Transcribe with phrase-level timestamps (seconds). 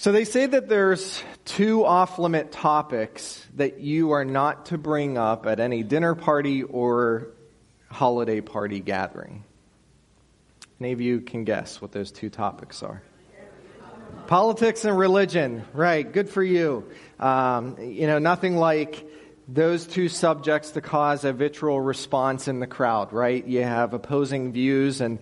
[0.00, 5.18] So they say that there's two off limit topics that you are not to bring
[5.18, 7.26] up at any dinner party or
[7.90, 9.44] holiday party gathering.
[10.80, 13.02] Any of you can guess what those two topics are?
[14.26, 15.64] Politics and religion.
[15.74, 16.90] Right, good for you.
[17.18, 19.06] Um, you know, nothing like
[19.48, 23.46] those two subjects to cause a vitriol response in the crowd, right?
[23.46, 25.18] You have opposing views and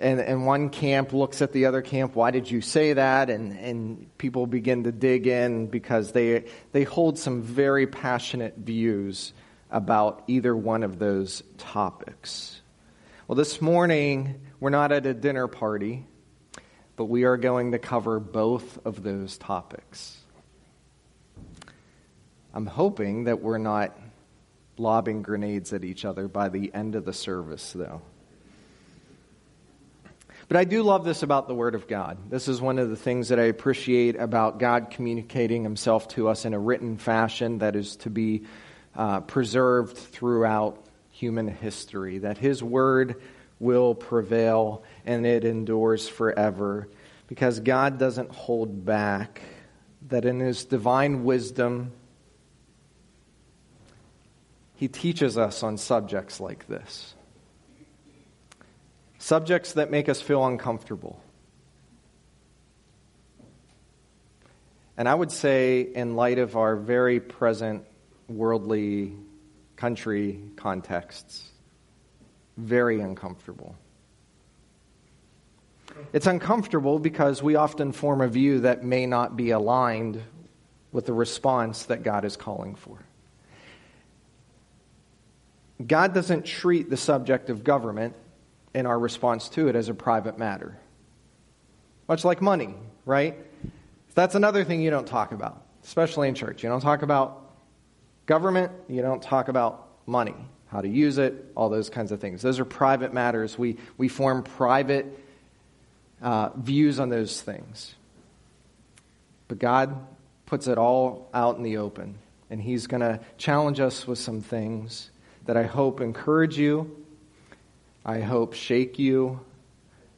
[0.00, 3.30] and, and one camp looks at the other camp, why did you say that?
[3.30, 9.32] And, and people begin to dig in because they, they hold some very passionate views
[9.70, 12.60] about either one of those topics.
[13.28, 16.06] Well, this morning, we're not at a dinner party,
[16.96, 20.18] but we are going to cover both of those topics.
[22.52, 23.96] I'm hoping that we're not
[24.76, 28.02] lobbing grenades at each other by the end of the service, though.
[30.50, 32.28] But I do love this about the Word of God.
[32.28, 36.44] This is one of the things that I appreciate about God communicating Himself to us
[36.44, 38.42] in a written fashion that is to be
[38.96, 43.22] uh, preserved throughout human history, that His Word
[43.60, 46.88] will prevail and it endures forever
[47.28, 49.42] because God doesn't hold back,
[50.08, 51.92] that in His divine wisdom,
[54.74, 57.14] He teaches us on subjects like this
[59.20, 61.22] subjects that make us feel uncomfortable.
[64.96, 67.84] And I would say, in light of our very present
[68.28, 69.14] worldly
[69.76, 71.48] country contexts,
[72.56, 73.76] very uncomfortable.
[76.12, 80.22] It's uncomfortable because we often form a view that may not be aligned
[80.92, 82.98] with the response that God is calling for.
[85.86, 88.14] God doesn't treat the subject of government
[88.74, 90.78] in our response to it as a private matter.
[92.08, 93.36] Much like money, right?
[94.14, 96.62] That's another thing you don't talk about, especially in church.
[96.62, 97.50] You don't talk about
[98.26, 100.34] government, you don't talk about money,
[100.68, 102.42] how to use it, all those kinds of things.
[102.42, 103.58] Those are private matters.
[103.58, 105.06] We, we form private
[106.22, 107.94] uh, views on those things.
[109.48, 109.96] But God
[110.46, 112.18] puts it all out in the open,
[112.50, 115.10] and He's going to challenge us with some things
[115.46, 116.99] that I hope encourage you
[118.04, 119.40] I hope shake you.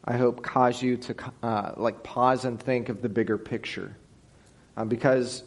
[0.04, 3.97] I hope cause you to uh, like pause and think of the bigger picture.
[4.76, 5.43] Uh, because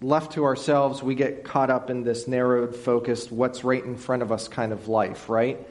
[0.00, 4.22] left to ourselves, we get caught up in this narrowed, focused, what's right in front
[4.22, 5.66] of us kind of life, right?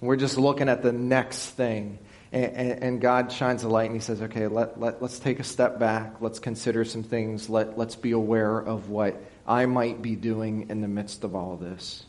[0.00, 1.98] We're just looking at the next thing.
[2.32, 5.40] And, and, and God shines a light and He says, okay, let, let, let's take
[5.40, 6.20] a step back.
[6.20, 7.48] Let's consider some things.
[7.48, 11.56] Let, let's be aware of what I might be doing in the midst of all
[11.56, 12.04] this.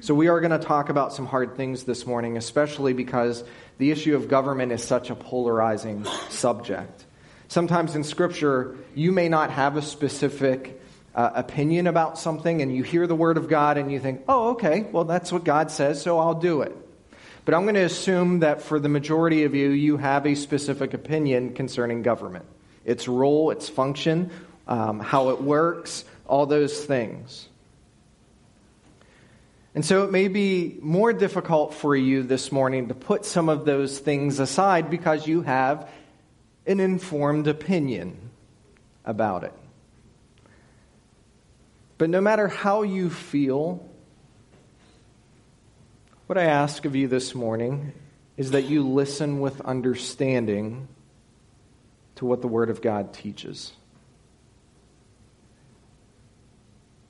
[0.00, 3.42] So, we are going to talk about some hard things this morning, especially because
[3.78, 7.04] the issue of government is such a polarizing subject.
[7.48, 10.80] Sometimes in Scripture, you may not have a specific
[11.16, 14.50] uh, opinion about something, and you hear the Word of God and you think, oh,
[14.50, 16.76] okay, well, that's what God says, so I'll do it.
[17.44, 20.94] But I'm going to assume that for the majority of you, you have a specific
[20.94, 22.44] opinion concerning government
[22.84, 24.30] its role, its function,
[24.68, 27.48] um, how it works, all those things.
[29.74, 33.64] And so it may be more difficult for you this morning to put some of
[33.64, 35.88] those things aside because you have
[36.66, 38.30] an informed opinion
[39.04, 39.52] about it.
[41.98, 43.86] But no matter how you feel,
[46.26, 47.92] what I ask of you this morning
[48.36, 50.88] is that you listen with understanding
[52.16, 53.72] to what the Word of God teaches.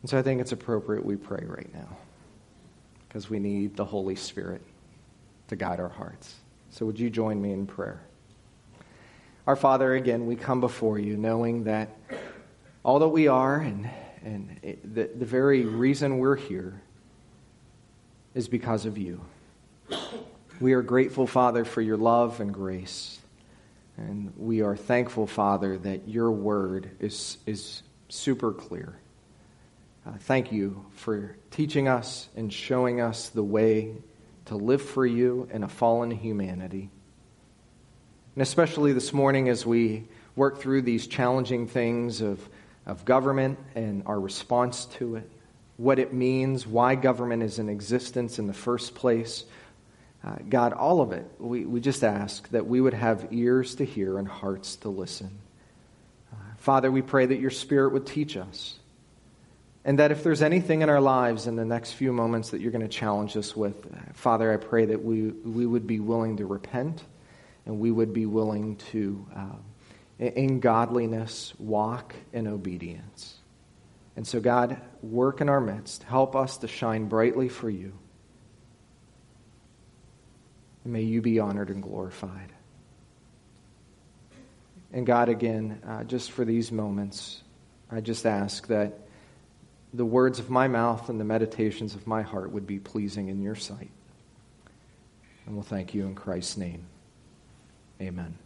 [0.03, 1.99] And so I think it's appropriate we pray right now
[3.09, 4.61] because we need the Holy Spirit
[5.49, 6.35] to guide our hearts.
[6.71, 8.03] So, would you join me in prayer?
[9.47, 11.97] Our Father, again, we come before you knowing that
[12.85, 13.89] all that we are and,
[14.23, 16.83] and it, the, the very reason we're here
[18.35, 19.21] is because of you.
[20.61, 23.21] We are grateful, Father, for your love and grace.
[23.97, 28.97] And we are thankful, Father, that your word is, is super clear.
[30.09, 33.95] Uh, thank you for teaching us and showing us the way
[34.47, 36.89] to live for you in a fallen humanity.
[38.35, 42.41] And especially this morning as we work through these challenging things of,
[42.87, 45.31] of government and our response to it,
[45.77, 49.45] what it means, why government is in existence in the first place.
[50.25, 53.85] Uh, God, all of it, we, we just ask that we would have ears to
[53.85, 55.39] hear and hearts to listen.
[56.33, 58.78] Uh, Father, we pray that your Spirit would teach us
[59.85, 62.73] and that if there's anything in our lives in the next few moments that you're
[62.73, 63.75] going to challenge us with,
[64.15, 67.03] Father, I pray that we, we would be willing to repent
[67.65, 69.57] and we would be willing to uh,
[70.19, 73.37] in godliness, walk in obedience.
[74.17, 76.03] And so, God, work in our midst.
[76.03, 77.93] Help us to shine brightly for you.
[80.83, 82.53] And may you be honored and glorified.
[84.93, 87.43] And God, again, uh, just for these moments,
[87.91, 89.08] I just ask that
[89.93, 93.43] the words of my mouth and the meditations of my heart would be pleasing in
[93.43, 93.91] your sight.
[95.47, 96.85] And we'll thank you in Christ's name.
[98.01, 98.37] Amen.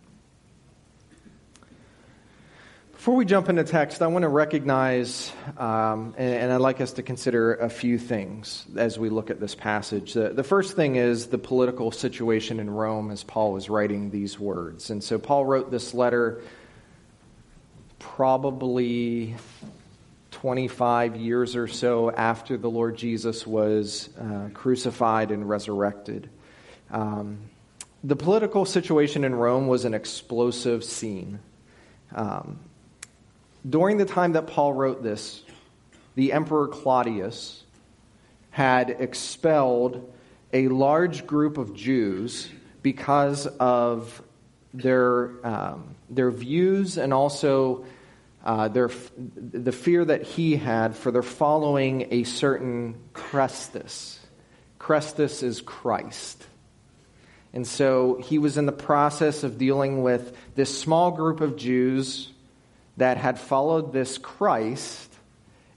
[2.92, 6.92] Before we jump into text, I want to recognize, um, and, and, I'd like us
[6.92, 10.12] to consider a few things as we look at this passage.
[10.12, 14.38] The, the, first thing is the political situation in Rome as Paul was writing these
[14.38, 14.90] words.
[14.90, 16.42] And so Paul wrote this letter
[17.98, 19.34] probably
[20.32, 26.28] 25 years or so after the Lord Jesus was uh, crucified and resurrected.
[26.90, 27.38] Um,
[28.02, 31.38] the political situation in Rome was an explosive scene.
[32.14, 32.58] Um,
[33.68, 35.44] during the time that Paul wrote this,
[36.16, 37.62] the Emperor Claudius
[38.50, 40.12] had expelled
[40.52, 42.48] a large group of Jews
[42.82, 44.22] because of
[44.74, 47.84] their, um, their views and also
[48.44, 48.90] uh, their,
[49.36, 54.18] the fear that he had for their following a certain Christus.
[54.78, 56.44] Christus is Christ.
[57.52, 62.30] And so he was in the process of dealing with this small group of Jews
[62.96, 65.14] that had followed this Christ,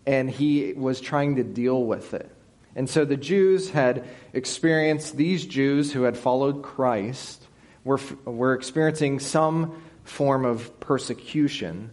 [0.06, 2.32] and he was trying to deal with it.
[2.76, 7.46] And so the Jews had experienced, these Jews who had followed Christ
[7.84, 11.92] were, were experiencing some form of persecution.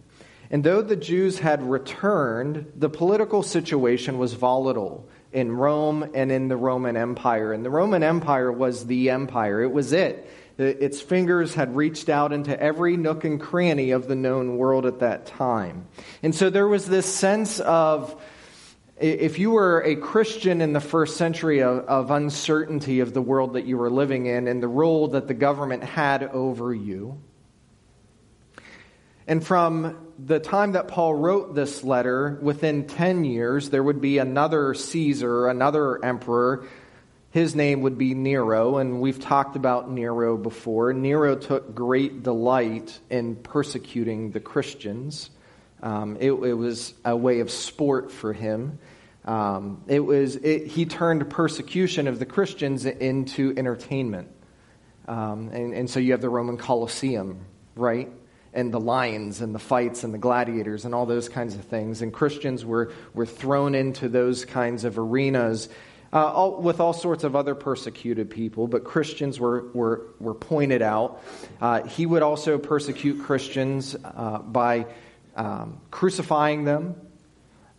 [0.53, 6.47] And though the Jews had returned, the political situation was volatile in Rome and in
[6.47, 7.53] the Roman Empire.
[7.53, 10.29] And the Roman Empire was the empire, it was it.
[10.59, 14.85] Uh, its fingers had reached out into every nook and cranny of the known world
[14.85, 15.87] at that time.
[16.21, 18.15] And so there was this sense of,
[18.99, 23.53] if you were a Christian in the first century, of, of, uncertainty of the world
[23.53, 27.19] that you were living in and the role that the government had over you.
[29.25, 34.17] And from the time that Paul wrote this letter, within 10 years, there would be
[34.17, 36.65] another Caesar, another emperor
[37.33, 40.93] his name would be Nero, and we've talked about Nero before.
[40.93, 45.31] Nero took great delight in persecuting the Christians.
[45.81, 48.77] Um, it, it, was a way of sport for him.
[49.25, 54.27] Um, it was it, he turned persecution of the Christians into entertainment,
[55.07, 58.11] um, and, and so you have the Roman Colosseum, right?
[58.53, 62.01] And the lions and the fights and the gladiators and all those kinds of things.
[62.01, 65.69] And Christians were, were thrown into those kinds of arenas
[66.13, 70.83] uh, all, with all sorts of other persecuted people, but Christians were, were, were pointed
[70.83, 71.23] out.
[71.59, 74.85] Uh, he would also persecute Christians uh, by
[75.35, 76.95] um, crucifying them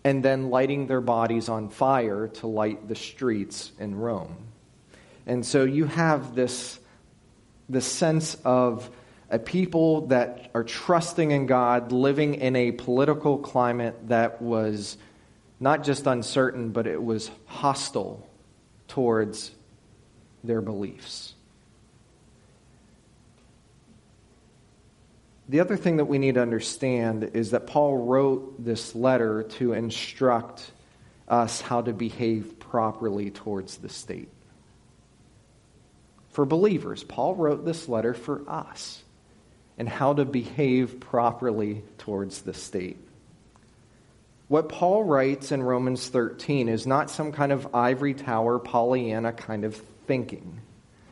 [0.03, 4.37] and then lighting their bodies on fire to light the streets in Rome.
[5.27, 6.79] And so you have this,
[7.69, 8.91] this sense of
[9.35, 14.97] a people that are trusting in God, living in a political climate that was
[15.59, 18.29] not just uncertain, but it was hostile
[18.87, 19.51] towards
[20.45, 21.35] their beliefs.
[25.49, 29.73] The other thing that we need to understand is that Paul wrote this letter to
[29.73, 30.71] instruct
[31.27, 34.29] us how to behave properly towards the state.
[36.31, 39.01] For believers, Paul wrote this letter for us
[39.79, 42.99] and how to behave properly towards the state.
[44.49, 49.65] What Paul writes in Romans 13 is not some kind of ivory tower, Pollyanna kind
[49.65, 49.75] of
[50.07, 50.61] thinking.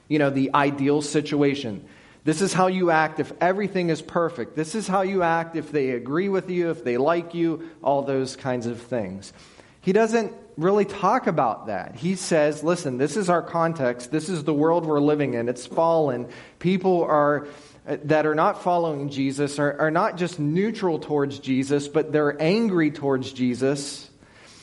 [0.09, 1.85] You know, the ideal situation.
[2.25, 4.55] This is how you act if everything is perfect.
[4.55, 8.03] This is how you act if they agree with you, if they like you, all
[8.03, 9.33] those kinds of things.
[9.81, 11.97] He doesn't really talk about that.
[11.97, 14.13] He says, listen, this is our context.
[14.13, 15.49] This is the world we're living in.
[15.49, 16.29] It's fallen.
[16.61, 17.49] People are
[17.85, 22.91] that are not following Jesus are, are not just neutral towards Jesus, but they're angry
[22.91, 24.09] towards Jesus.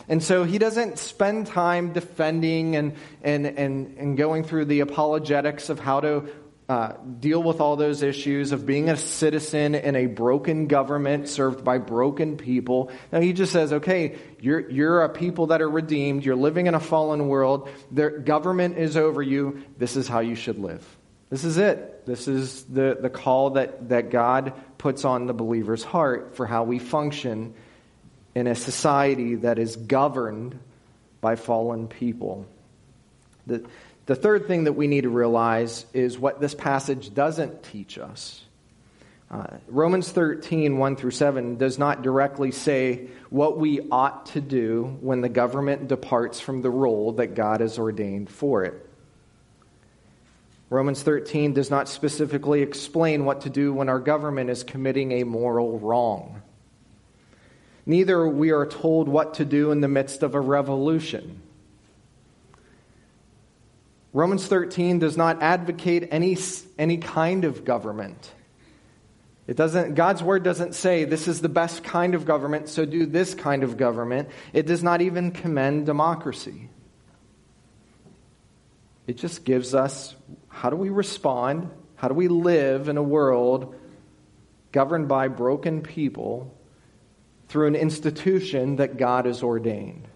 [0.07, 5.69] And so he doesn't spend time defending and, and, and, and going through the apologetics
[5.69, 6.29] of how to
[6.69, 11.63] uh, deal with all those issues of being a citizen in a broken government served
[11.63, 12.91] by broken people.
[13.11, 16.23] Now he just says, okay, you're, you're a people that are redeemed.
[16.23, 17.69] You're living in a fallen world.
[17.91, 19.63] Their government is over you.
[19.77, 20.99] This is how you should live.
[21.29, 22.05] This is it.
[22.05, 26.63] This is the, the call that, that God puts on the believer's heart for how
[26.63, 27.53] we function
[28.33, 30.57] in a society that is governed
[31.21, 32.48] by fallen people.
[33.45, 33.63] The,
[34.05, 38.43] the third thing that we need to realize is what this passage doesn't teach us.
[39.29, 44.98] Uh, Romans 13, 1 through 7, does not directly say what we ought to do
[45.01, 48.88] when the government departs from the role that God has ordained for it.
[50.69, 55.23] Romans 13 does not specifically explain what to do when our government is committing a
[55.23, 56.41] moral wrong.
[57.85, 61.41] Neither we are told what to do in the midst of a revolution.
[64.13, 66.38] Romans 13 does not advocate any,
[66.77, 68.31] any kind of government.
[69.47, 73.07] It doesn't, God's word doesn't say this is the best kind of government, so do
[73.07, 74.29] this kind of government.
[74.53, 76.69] It does not even commend democracy.
[79.09, 80.15] It just gives us
[80.49, 81.71] how do we respond?
[81.95, 83.73] How do we live in a world
[84.71, 86.55] governed by broken people
[87.47, 90.07] through an institution that God has ordained?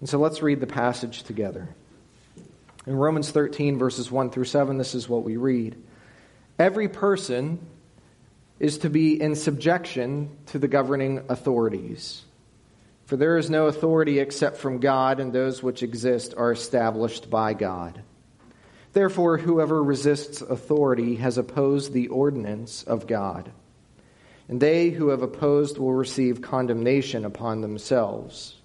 [0.00, 1.70] And so let's read the passage together.
[2.86, 5.82] In Romans 13, verses 1 through 7, this is what we read.
[6.58, 7.66] Every person
[8.60, 12.24] is to be in subjection to the governing authorities.
[13.06, 17.52] For there is no authority except from God, and those which exist are established by
[17.52, 18.02] God.
[18.92, 23.50] Therefore, whoever resists authority has opposed the ordinance of God.
[24.48, 28.56] And they who have opposed will receive condemnation upon themselves.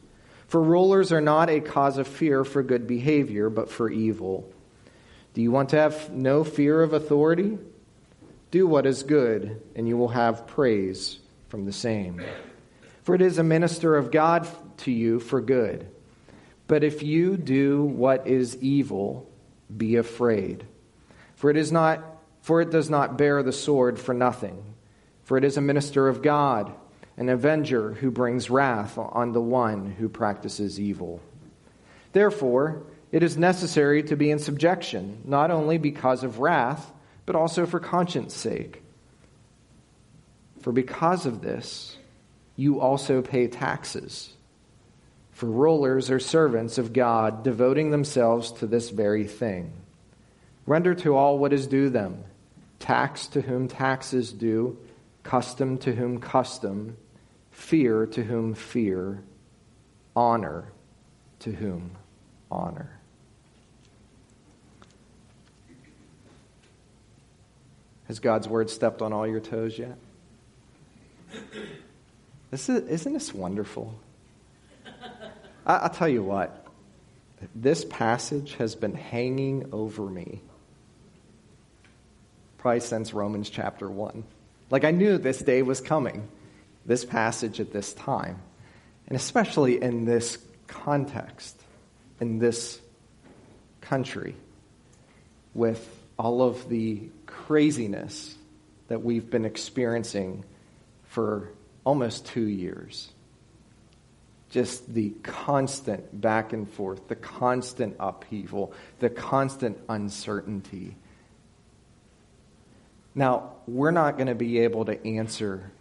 [0.48, 4.52] For rulers are not a cause of fear for good behavior, but for evil.
[5.34, 7.58] Do you want to have no fear of authority?
[8.52, 11.20] Do what is good, and you will have praise
[11.50, 12.22] from the same.
[13.04, 14.48] For it is a minister of God
[14.80, 15.90] to you for good.
[16.68, 19.30] But if you do what is evil,
[19.76, 20.66] be afraid.
[21.36, 22.04] For it is not
[22.42, 24.64] for it does not bear the sword for nothing.
[25.24, 26.74] For it is a minister of God,
[27.18, 31.22] an avenger who brings wrath on the one who practices evil.
[32.14, 36.92] Therefore, it is necessary to be in subjection, not only because of wrath,
[37.28, 38.82] but also for conscience sake.
[40.62, 41.98] For because of this,
[42.60, 44.34] you also pay taxes.
[45.32, 49.72] For rulers are servants of God, devoting themselves to this very thing.
[50.66, 52.26] Render to all what is due them
[52.78, 54.78] tax to whom tax is due,
[55.24, 56.98] custom to whom custom,
[57.50, 59.24] fear to whom fear,
[60.14, 60.66] honor
[61.40, 61.92] to whom
[62.52, 63.00] honor.
[68.08, 69.98] Has God's word stepped on all your toes yet?
[72.52, 73.94] This is, isn't this wonderful?
[75.66, 76.66] I, I'll tell you what,
[77.56, 80.42] this passage has been hanging over me
[82.60, 84.24] probably since Romans chapter 1.
[84.70, 86.28] Like I knew this day was coming,
[86.86, 88.42] this passage at this time,
[89.08, 90.38] and especially in this
[90.68, 91.60] context,
[92.20, 92.80] in this
[93.82, 94.36] country,
[95.54, 95.88] with
[96.20, 98.36] all of the craziness
[98.90, 100.44] that we've been experiencing
[101.08, 101.50] for
[101.90, 103.10] almost two years.
[104.52, 110.96] Just the constant back and forth, the constant upheaval, the constant uncertainty.
[113.16, 115.72] Now, we're not going to be able to answer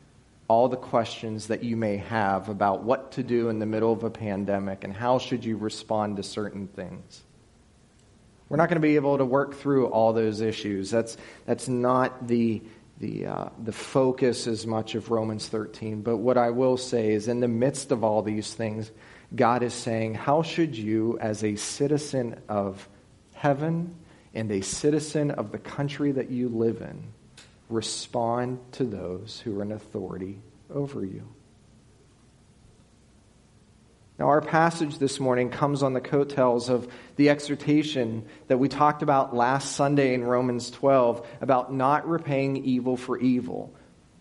[0.49, 4.03] all the questions that you may have about what to do in the middle of
[4.03, 7.23] a pandemic and how should you respond to certain things.
[8.49, 10.91] We're not going to be able to work through all those issues.
[10.91, 12.62] That's, that's not the,
[13.00, 16.02] the, uh, the focus as much of Romans 13.
[16.02, 18.90] But what I will say is, in the midst of all these things,
[19.35, 22.88] God is saying, How should you, as a citizen of
[23.35, 23.95] heaven
[24.35, 27.05] and a citizen of the country that you live in,
[27.69, 30.40] respond to those who are in authority
[30.71, 31.26] over you?
[34.19, 39.03] Now, our passage this morning comes on the coattails of the exhortation that we talked
[39.03, 43.73] about last Sunday in Romans 12 about not repaying evil for evil.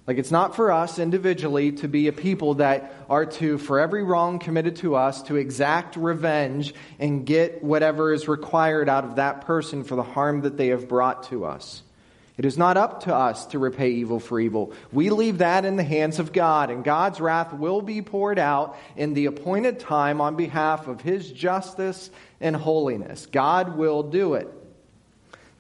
[0.06, 4.04] Like, it's not for us individually to be a people that are to, for every
[4.04, 9.42] wrong committed to us, to exact revenge and get whatever is required out of that
[9.42, 11.82] person for the harm that they have brought to us.
[12.38, 14.72] It is not up to us to repay evil for evil.
[14.92, 18.78] We leave that in the hands of God, and God's wrath will be poured out
[18.96, 23.26] in the appointed time on behalf of His justice and holiness.
[23.26, 24.54] God will do it.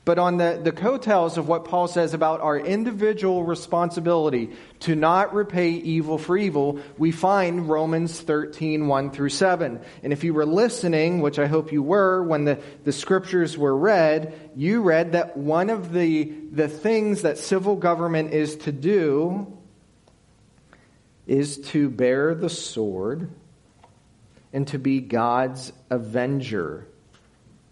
[0.07, 5.33] But on the, the coattails of what Paul says about our individual responsibility to not
[5.33, 9.81] repay evil for evil, we find Romans 13, 1 through 7.
[10.03, 13.75] And if you were listening, which I hope you were, when the, the scriptures were
[13.75, 16.23] read, you read that one of the,
[16.53, 19.59] the things that civil government is to do
[21.25, 23.29] is to bear the sword
[24.53, 26.87] and to be God's avenger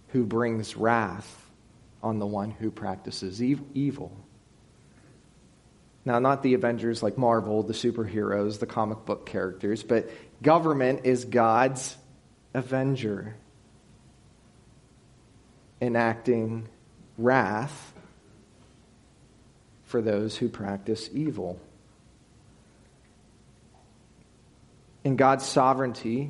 [0.10, 1.44] who brings wrath
[2.06, 4.16] on the one who practices evil.
[6.06, 10.08] Now, not the Avengers like Marvel, the superheroes, the comic book characters, but
[10.44, 11.98] government is God's
[12.54, 13.36] avenger,
[15.82, 16.70] enacting
[17.18, 17.94] wrath
[19.86, 21.60] for those who practice evil.
[25.04, 26.30] In God's sovereignty,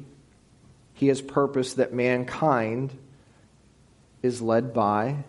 [0.94, 2.98] He has purposed that mankind
[4.22, 5.26] is led by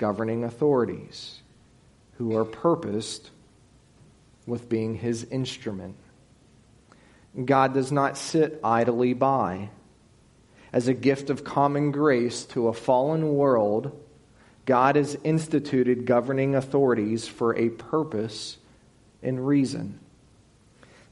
[0.00, 1.38] governing authorities
[2.14, 3.30] who are purposed
[4.46, 5.94] with being His instrument.
[7.44, 9.68] God does not sit idly by.
[10.72, 13.92] As a gift of common grace to a fallen world,
[14.64, 18.56] God has instituted governing authorities for a purpose
[19.22, 20.00] and reason.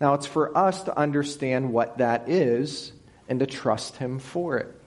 [0.01, 2.93] Now, it's for us to understand what that is
[3.29, 4.78] and to trust Him for it.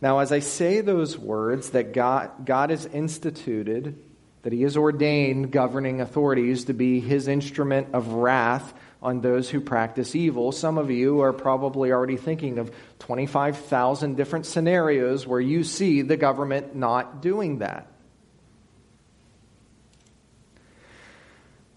[0.00, 3.98] Now, as I say those words, that God, God has instituted,
[4.42, 9.60] that He has ordained governing authorities to be His instrument of wrath on those who
[9.60, 15.62] practice evil, some of you are probably already thinking of 25,000 different scenarios where you
[15.62, 17.86] see the government not doing that.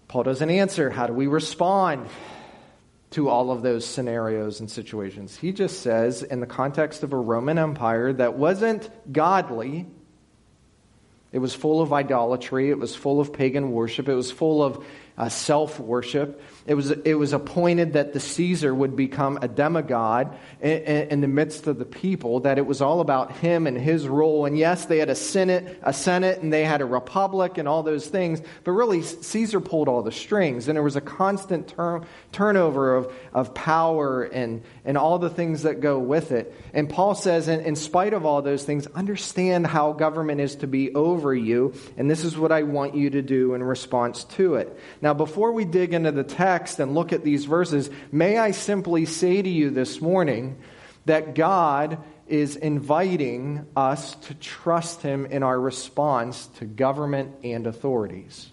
[0.08, 0.90] Paul doesn't answer.
[0.90, 2.08] How do we respond
[3.12, 5.36] to all of those scenarios and situations?
[5.36, 9.86] He just says, in the context of a Roman Empire that wasn't godly,
[11.32, 14.84] it was full of idolatry, it was full of pagan worship, it was full of
[15.16, 16.42] uh, self worship.
[16.64, 21.26] It was, it was appointed that the Caesar would become a demigod in, in, the
[21.26, 24.46] midst of the people, that it was all about him and his role.
[24.46, 27.82] And yes, they had a senate, a senate, and they had a republic and all
[27.82, 32.06] those things, but really Caesar pulled all the strings, and there was a constant turn,
[32.30, 36.54] turnover of, of power and, and all the things that go with it.
[36.72, 40.68] And Paul says, in, in spite of all those things, understand how government is to
[40.68, 44.54] be over you, and this is what I want you to do in response to
[44.54, 44.78] it.
[45.00, 49.04] Now, before we dig into the text and look at these verses, may I simply
[49.06, 50.58] say to you this morning
[51.06, 58.50] that God is inviting us to trust Him in our response to government and authorities.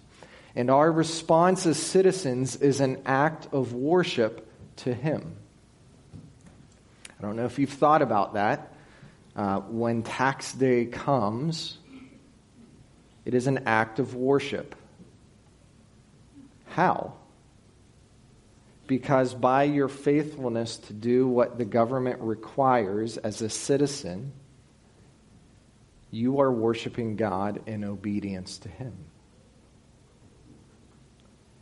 [0.54, 5.36] And our response as citizens is an act of worship to Him.
[7.18, 8.74] I don't know if you've thought about that.
[9.36, 11.78] Uh, when tax day comes,
[13.24, 14.74] it is an act of worship.
[16.66, 17.14] How?
[18.90, 24.32] Because by your faithfulness to do what the government requires as a citizen,
[26.10, 28.92] you are worshiping God in obedience to Him.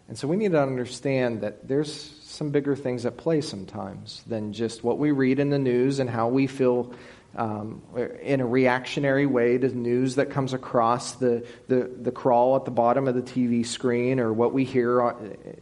[0.09, 4.55] And so we need to understand that there's some bigger things at play sometimes than
[4.55, 6.95] just what we read in the news and how we feel
[7.37, 7.83] um,
[8.23, 12.71] in a reactionary way to news that comes across the, the, the crawl at the
[12.71, 15.15] bottom of the TV screen or what we hear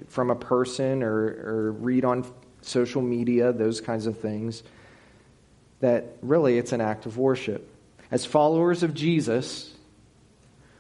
[0.09, 2.25] from a person or, or read on
[2.63, 4.63] social media, those kinds of things,
[5.81, 7.69] that really it's an act of worship.
[8.11, 9.73] As followers of Jesus,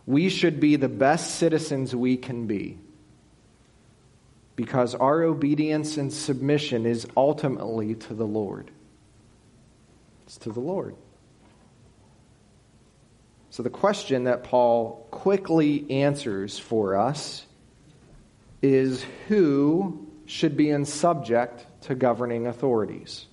[0.07, 2.79] we should be the best citizens we can be
[4.55, 8.70] because our obedience and submission is ultimately to the Lord.
[10.27, 10.97] It's to the Lord.
[13.51, 17.47] So, the question that Paul quickly answers for us
[18.61, 23.25] is who should be in subject to governing authorities?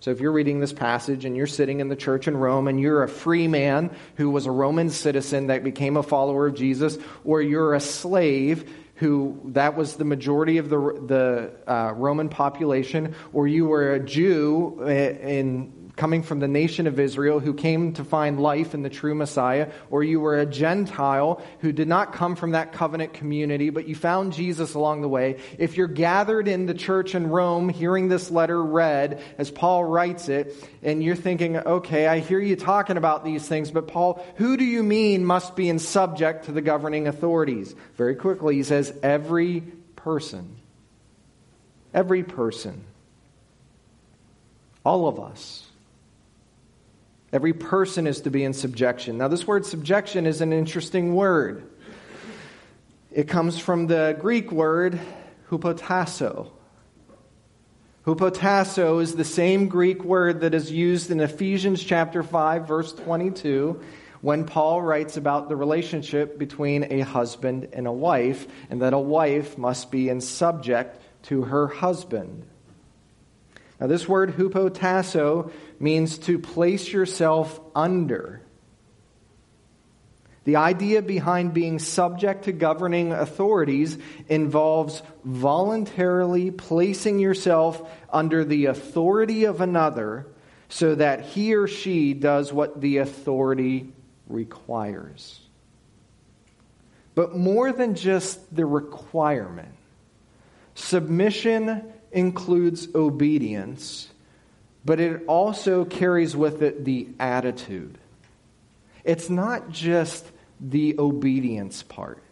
[0.00, 2.80] So, if you're reading this passage and you're sitting in the church in Rome and
[2.80, 6.98] you're a free man who was a Roman citizen that became a follower of Jesus,
[7.24, 13.14] or you're a slave who that was the majority of the, the uh, Roman population,
[13.32, 17.94] or you were a Jew uh, in coming from the nation of Israel who came
[17.94, 22.12] to find life in the true Messiah, or you were a Gentile who did not
[22.12, 26.48] come from that covenant community, but you found Jesus along the way, if you're gathered
[26.48, 31.16] in the church in Rome hearing this letter read as Paul writes it, and you're
[31.16, 35.24] thinking, okay, I hear you talking about these things, but Paul, who do you mean
[35.24, 37.74] must be in subject to the governing authorities?
[37.96, 39.62] Very quickly, he says, every
[39.96, 40.56] person.
[41.94, 42.84] Every person.
[44.84, 45.65] All of us.
[47.36, 49.18] Every person is to be in subjection.
[49.18, 51.68] Now, this word subjection is an interesting word.
[53.12, 54.98] It comes from the Greek word
[55.50, 56.48] hupotasso.
[58.06, 63.82] Hupotasso is the same Greek word that is used in Ephesians chapter 5 verse 22
[64.22, 68.98] when Paul writes about the relationship between a husband and a wife and that a
[68.98, 72.46] wife must be in subject to her husband.
[73.78, 78.40] Now, this word hupotasso means to place yourself under.
[80.44, 89.44] The idea behind being subject to governing authorities involves voluntarily placing yourself under the authority
[89.44, 90.26] of another
[90.68, 93.92] so that he or she does what the authority
[94.28, 95.40] requires.
[97.16, 99.74] But more than just the requirement,
[100.74, 104.08] submission includes obedience,
[104.86, 107.98] but it also carries with it the attitude.
[109.02, 110.24] It's not just
[110.60, 112.22] the obedience part,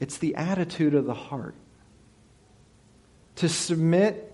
[0.00, 1.54] it's the attitude of the heart.
[3.36, 4.28] To submit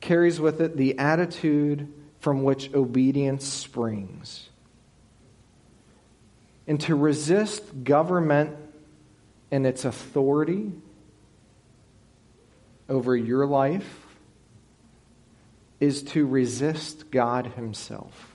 [0.00, 4.48] carries with it the attitude from which obedience springs.
[6.66, 8.56] And to resist government
[9.50, 10.72] and its authority
[12.88, 14.07] over your life
[15.80, 18.34] is to resist God Himself.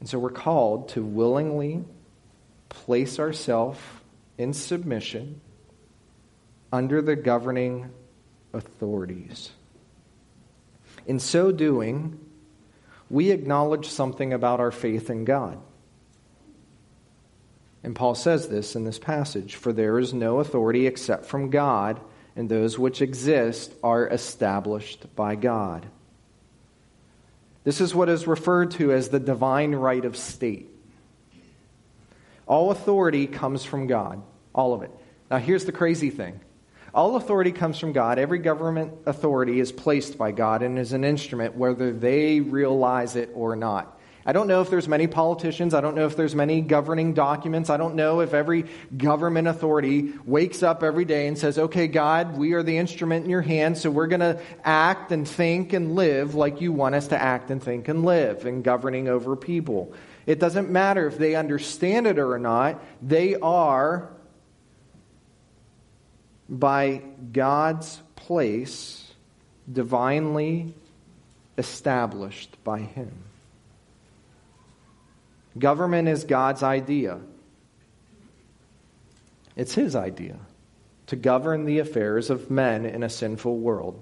[0.00, 1.84] And so we're called to willingly
[2.68, 3.80] place ourselves
[4.36, 5.40] in submission
[6.72, 7.90] under the governing
[8.52, 9.50] authorities.
[11.06, 12.18] In so doing,
[13.10, 15.58] we acknowledge something about our faith in God.
[17.82, 22.00] And Paul says this in this passage For there is no authority except from God,
[22.38, 25.84] and those which exist are established by God.
[27.64, 30.70] This is what is referred to as the divine right of state.
[32.46, 34.22] All authority comes from God,
[34.54, 34.92] all of it.
[35.28, 36.38] Now, here's the crazy thing
[36.94, 38.20] all authority comes from God.
[38.20, 43.30] Every government authority is placed by God and is an instrument, whether they realize it
[43.34, 43.97] or not.
[44.28, 45.72] I don't know if there's many politicians.
[45.72, 47.70] I don't know if there's many governing documents.
[47.70, 52.36] I don't know if every government authority wakes up every day and says, okay, God,
[52.36, 55.94] we are the instrument in your hand, so we're going to act and think and
[55.94, 59.94] live like you want us to act and think and live in governing over people.
[60.26, 62.84] It doesn't matter if they understand it or not.
[63.00, 64.10] They are,
[66.50, 67.00] by
[67.32, 69.10] God's place,
[69.72, 70.74] divinely
[71.56, 73.24] established by Him.
[75.58, 77.18] Government is God's idea.
[79.56, 80.36] It's His idea
[81.08, 84.00] to govern the affairs of men in a sinful world.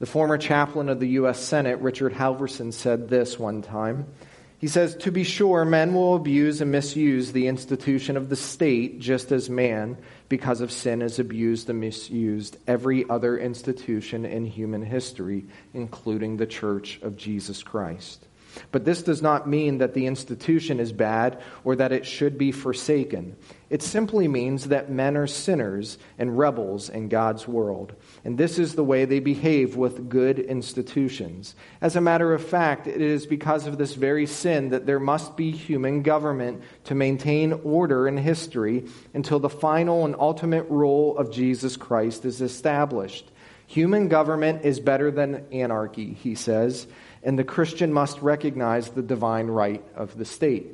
[0.00, 1.38] The former chaplain of the U.S.
[1.38, 4.06] Senate, Richard Halverson, said this one time.
[4.58, 9.00] He says, To be sure, men will abuse and misuse the institution of the state
[9.00, 9.96] just as man,
[10.28, 16.46] because of sin, has abused and misused every other institution in human history, including the
[16.46, 18.24] Church of Jesus Christ.
[18.70, 22.52] But this does not mean that the institution is bad or that it should be
[22.52, 23.36] forsaken.
[23.72, 27.94] It simply means that men are sinners and rebels in God's world.
[28.22, 31.54] And this is the way they behave with good institutions.
[31.80, 35.38] As a matter of fact, it is because of this very sin that there must
[35.38, 38.84] be human government to maintain order in history
[39.14, 43.30] until the final and ultimate rule of Jesus Christ is established.
[43.68, 46.86] Human government is better than anarchy, he says
[47.22, 50.66] and the Christian must recognize the divine right of the state.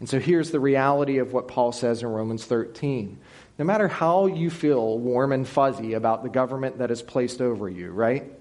[0.00, 3.18] And so here's the reality of what Paul says in Romans 13.
[3.58, 7.68] No matter how you feel warm and fuzzy about the government that is placed over
[7.68, 8.32] you, right?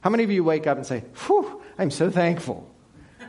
[0.00, 2.68] How many of you wake up and say, Whew, I'm so thankful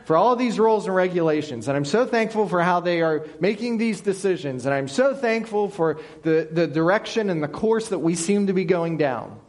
[0.04, 3.78] for all these rules and regulations, and I'm so thankful for how they are making
[3.78, 8.14] these decisions, and I'm so thankful for the, the direction and the course that we
[8.14, 9.40] seem to be going down.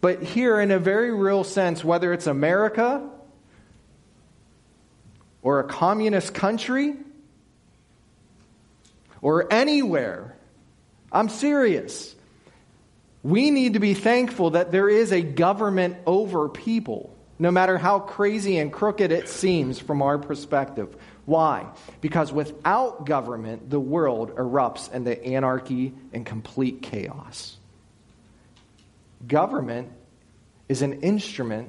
[0.00, 3.06] But here, in a very real sense, whether it's America
[5.42, 6.96] or a communist country
[9.20, 10.36] or anywhere,
[11.12, 12.14] I'm serious.
[13.22, 17.98] We need to be thankful that there is a government over people, no matter how
[17.98, 20.96] crazy and crooked it seems from our perspective.
[21.26, 21.66] Why?
[22.00, 27.58] Because without government, the world erupts into anarchy and complete chaos.
[29.26, 29.90] Government
[30.68, 31.68] is an instrument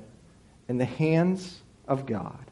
[0.67, 2.45] in the hands of God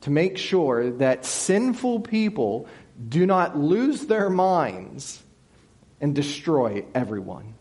[0.00, 2.66] to make sure that sinful people
[3.08, 5.22] do not lose their minds
[6.00, 7.54] and destroy everyone.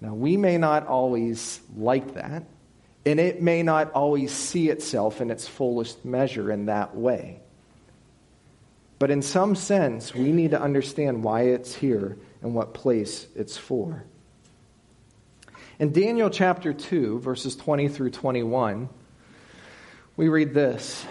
[0.00, 2.44] Now, we may not always like that,
[3.06, 7.40] and it may not always see itself in its fullest measure in that way.
[8.98, 13.56] But in some sense, we need to understand why it's here and what place it's
[13.56, 14.04] for.
[15.76, 18.88] In Daniel chapter 2, verses 20 through 21,
[20.16, 21.04] we read this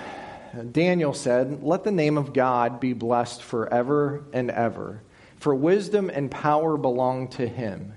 [0.72, 5.02] Daniel said, Let the name of God be blessed forever and ever,
[5.36, 7.96] for wisdom and power belong to him.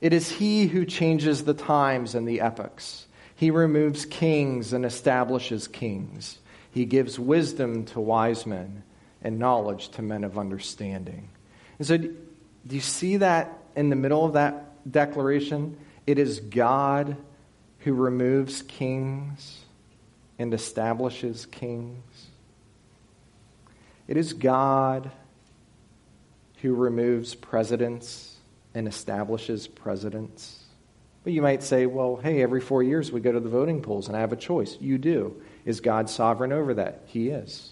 [0.00, 3.06] It is he who changes the times and the epochs.
[3.34, 6.38] He removes kings and establishes kings.
[6.70, 8.84] He gives wisdom to wise men
[9.20, 11.30] and knowledge to men of understanding.
[11.80, 12.14] And so, do
[12.68, 15.76] you see that in the middle of that declaration?
[16.06, 17.16] It is God
[17.80, 19.64] who removes kings
[20.38, 22.26] and establishes kings.
[24.06, 25.10] It is God
[26.60, 28.36] who removes presidents
[28.74, 30.64] and establishes presidents.
[31.22, 34.08] But you might say, well, hey, every four years we go to the voting polls
[34.08, 34.76] and I have a choice.
[34.80, 35.40] You do.
[35.64, 37.02] Is God sovereign over that?
[37.06, 37.70] He is.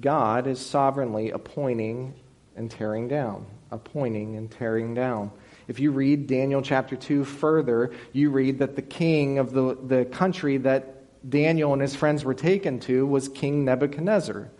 [0.00, 2.14] God is sovereignly appointing
[2.54, 5.30] and tearing down, appointing and tearing down.
[5.68, 10.04] If you read Daniel chapter 2 further, you read that the king of the, the
[10.04, 10.92] country that
[11.28, 14.50] Daniel and his friends were taken to was King Nebuchadnezzar.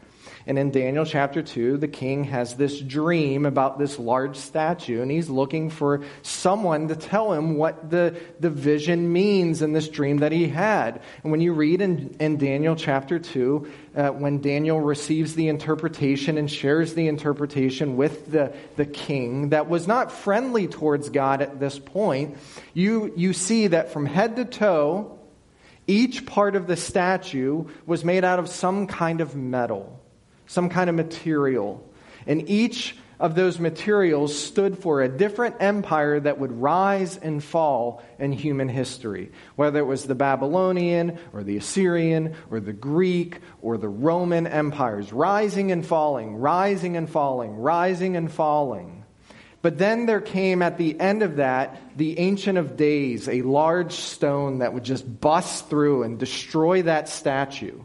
[0.49, 5.11] And in Daniel chapter 2, the king has this dream about this large statue, and
[5.11, 10.19] he's looking for someone to tell him what the, the vision means in this dream
[10.19, 11.03] that he had.
[11.25, 16.39] And when you read in, in Daniel chapter 2, uh, when Daniel receives the interpretation
[16.39, 21.59] and shares the interpretation with the, the king that was not friendly towards God at
[21.59, 22.39] this point,
[22.73, 25.19] you, you see that from head to toe,
[25.89, 30.01] each part of the statue was made out of some kind of metal
[30.47, 31.89] some kind of material.
[32.27, 38.03] And each of those materials stood for a different empire that would rise and fall
[38.19, 39.33] in human history.
[39.55, 45.13] Whether it was the Babylonian or the Assyrian or the Greek or the Roman empires,
[45.13, 49.05] rising and falling, rising and falling, rising and falling.
[49.63, 53.93] But then there came at the end of that the Ancient of Days, a large
[53.93, 57.81] stone that would just bust through and destroy that statue.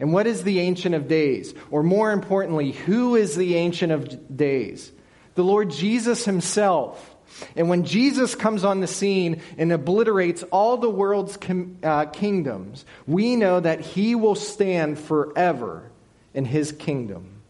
[0.00, 1.54] And what is the Ancient of Days?
[1.70, 4.90] Or more importantly, who is the Ancient of Days?
[5.34, 7.16] The Lord Jesus Himself.
[7.54, 12.84] And when Jesus comes on the scene and obliterates all the world's com- uh, kingdoms,
[13.06, 15.90] we know that He will stand forever
[16.32, 17.42] in His kingdom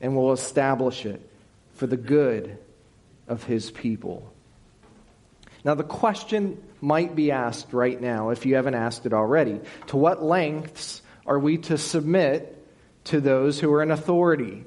[0.00, 1.20] and will establish it
[1.74, 2.58] for the good
[3.26, 4.32] of His people.
[5.64, 9.96] Now, the question might be asked right now, if you haven't asked it already to
[9.96, 12.54] what lengths are we to submit
[13.04, 14.64] to those who are in authority?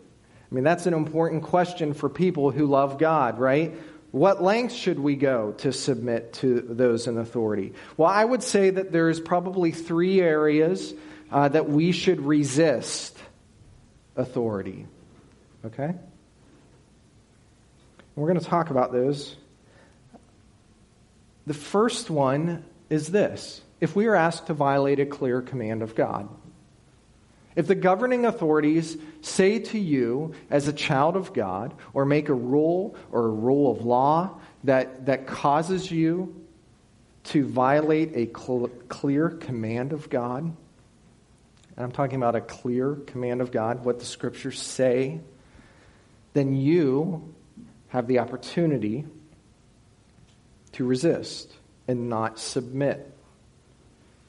[0.51, 3.73] I mean, that's an important question for people who love God, right?
[4.11, 7.73] What lengths should we go to submit to those in authority?
[7.97, 10.93] Well, I would say that there's probably three areas
[11.31, 13.17] uh, that we should resist
[14.15, 14.85] authority.
[15.65, 15.93] Okay?
[18.15, 19.35] We're going to talk about those.
[21.47, 25.95] The first one is this if we are asked to violate a clear command of
[25.95, 26.29] God,
[27.55, 32.33] if the governing authorities say to you as a child of God, or make a
[32.33, 36.35] rule or a rule of law that, that causes you
[37.23, 43.41] to violate a cl- clear command of God, and I'm talking about a clear command
[43.41, 45.19] of God, what the scriptures say,
[46.33, 47.33] then you
[47.89, 49.05] have the opportunity
[50.73, 51.51] to resist
[51.87, 53.10] and not submit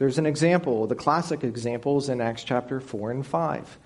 [0.03, 3.79] there's an example, the classic examples in Acts chapter 4 and 5.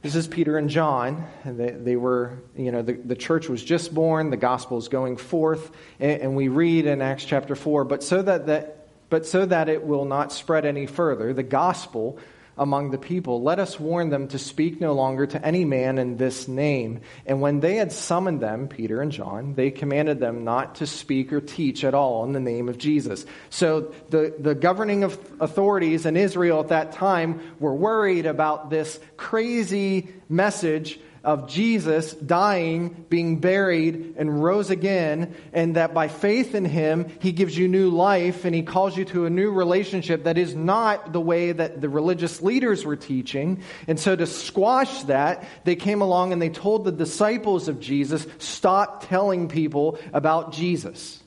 [0.00, 1.26] This is Peter and John.
[1.44, 5.16] They, they were, you know, the, the church was just born, the gospel is going
[5.16, 9.44] forth, and, and we read in Acts chapter 4, but so that, that, but so
[9.44, 12.16] that it will not spread any further, the gospel
[12.56, 13.42] among the people.
[13.42, 17.00] Let us warn them to speak no longer to any man in this name.
[17.26, 21.32] And when they had summoned them, Peter and John, they commanded them not to speak
[21.32, 23.26] or teach at all in the name of Jesus.
[23.50, 30.08] So the, the governing authorities in Israel at that time were worried about this crazy
[30.28, 37.10] message of Jesus dying, being buried, and rose again, and that by faith in him,
[37.20, 40.54] he gives you new life and he calls you to a new relationship that is
[40.54, 43.62] not the way that the religious leaders were teaching.
[43.88, 48.26] And so, to squash that, they came along and they told the disciples of Jesus,
[48.38, 51.23] stop telling people about Jesus.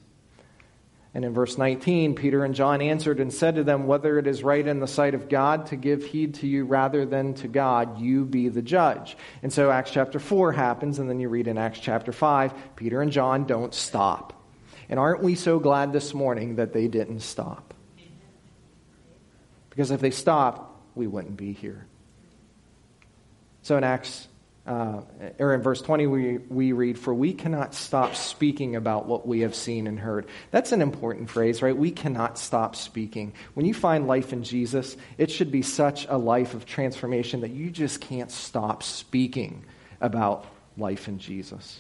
[1.18, 4.44] And in verse 19, Peter and John answered and said to them, Whether it is
[4.44, 8.00] right in the sight of God to give heed to you rather than to God,
[8.00, 9.18] you be the judge.
[9.42, 13.02] And so Acts chapter 4 happens, and then you read in Acts chapter 5, Peter
[13.02, 14.40] and John don't stop.
[14.90, 17.74] And aren't we so glad this morning that they didn't stop?
[19.72, 21.88] Because if they stopped, we wouldn't be here.
[23.64, 24.27] So in Acts
[24.68, 25.02] uh,
[25.40, 29.40] or in verse 20, we, we read, For we cannot stop speaking about what we
[29.40, 30.28] have seen and heard.
[30.52, 31.76] That's an important phrase, right?
[31.76, 33.34] We cannot stop speaking.
[33.54, 37.52] When you find life in Jesus, it should be such a life of transformation that
[37.52, 39.64] you just can't stop speaking
[40.02, 40.46] about
[40.78, 41.80] life in Jesus.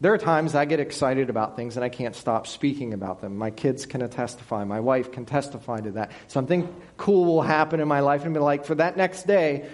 [0.00, 3.38] There are times I get excited about things and I can't stop speaking about them.
[3.38, 4.62] My kids can testify.
[4.64, 6.12] My wife can testify to that.
[6.28, 9.68] Something cool will happen in my life and be like, for that next day,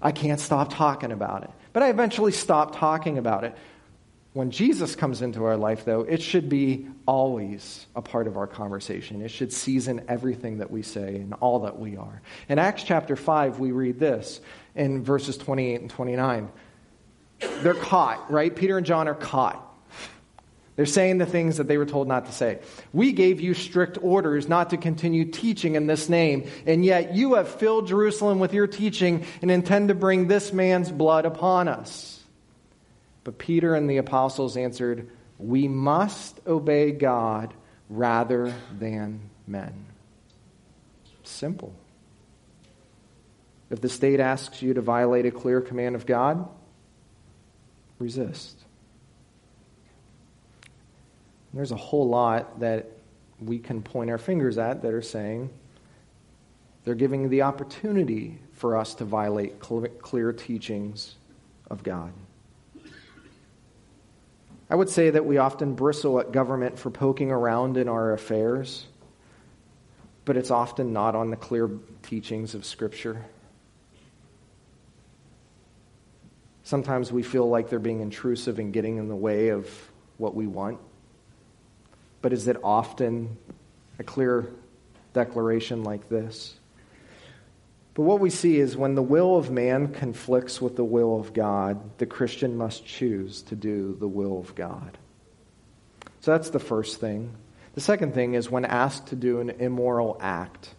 [0.00, 1.50] I can't stop talking about it.
[1.72, 3.56] But I eventually stop talking about it.
[4.32, 8.46] When Jesus comes into our life, though, it should be always a part of our
[8.46, 9.22] conversation.
[9.22, 12.20] It should season everything that we say and all that we are.
[12.48, 14.40] In Acts chapter 5, we read this
[14.74, 16.50] in verses 28 and 29.
[17.62, 18.54] They're caught, right?
[18.54, 19.67] Peter and John are caught.
[20.78, 22.60] They're saying the things that they were told not to say.
[22.92, 27.34] We gave you strict orders not to continue teaching in this name, and yet you
[27.34, 32.22] have filled Jerusalem with your teaching and intend to bring this man's blood upon us.
[33.24, 37.52] But Peter and the apostles answered, We must obey God
[37.90, 39.84] rather than men.
[41.24, 41.74] Simple.
[43.68, 46.48] If the state asks you to violate a clear command of God,
[47.98, 48.57] resist.
[51.52, 52.90] There's a whole lot that
[53.40, 55.50] we can point our fingers at that are saying
[56.84, 61.14] they're giving the opportunity for us to violate clear teachings
[61.70, 62.12] of God.
[64.70, 68.86] I would say that we often bristle at government for poking around in our affairs,
[70.26, 71.70] but it's often not on the clear
[72.02, 73.24] teachings of Scripture.
[76.64, 79.70] Sometimes we feel like they're being intrusive and getting in the way of
[80.18, 80.78] what we want.
[82.20, 83.36] But is it often
[83.98, 84.50] a clear
[85.12, 86.54] declaration like this?
[87.94, 91.32] But what we see is when the will of man conflicts with the will of
[91.32, 94.96] God, the Christian must choose to do the will of God.
[96.20, 97.34] So that's the first thing.
[97.74, 100.74] The second thing is when asked to do an immoral act,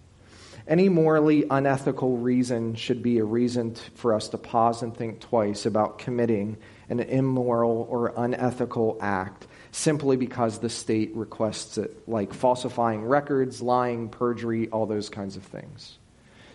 [0.67, 5.19] any morally unethical reason should be a reason to, for us to pause and think
[5.19, 6.57] twice about committing
[6.89, 14.09] an immoral or unethical act simply because the state requests it, like falsifying records, lying,
[14.09, 15.97] perjury, all those kinds of things.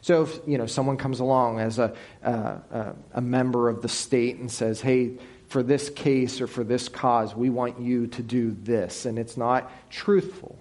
[0.01, 4.37] So if you know someone comes along as a, uh, a member of the state
[4.37, 8.51] and says, "Hey, for this case or for this cause, we want you to do
[8.63, 10.59] this," and it's not truthful,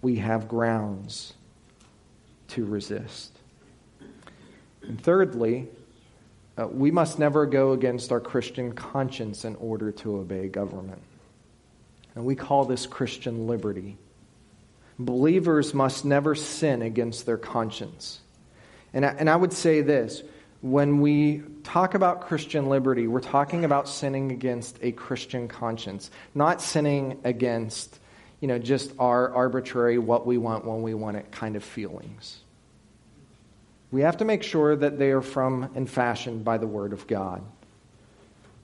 [0.00, 1.34] we have grounds
[2.48, 3.30] to resist.
[4.82, 5.68] And thirdly,
[6.58, 11.00] uh, we must never go against our Christian conscience in order to obey government.
[12.14, 13.96] And we call this Christian liberty.
[14.98, 18.20] Believers must never sin against their conscience.
[18.92, 20.22] And I, and I would say this
[20.60, 26.62] when we talk about Christian liberty, we're talking about sinning against a Christian conscience, not
[26.62, 27.98] sinning against
[28.42, 32.40] you know, just our arbitrary what we want when we want it kind of feelings.
[33.92, 37.06] We have to make sure that they are from and fashioned by the Word of
[37.06, 37.44] God.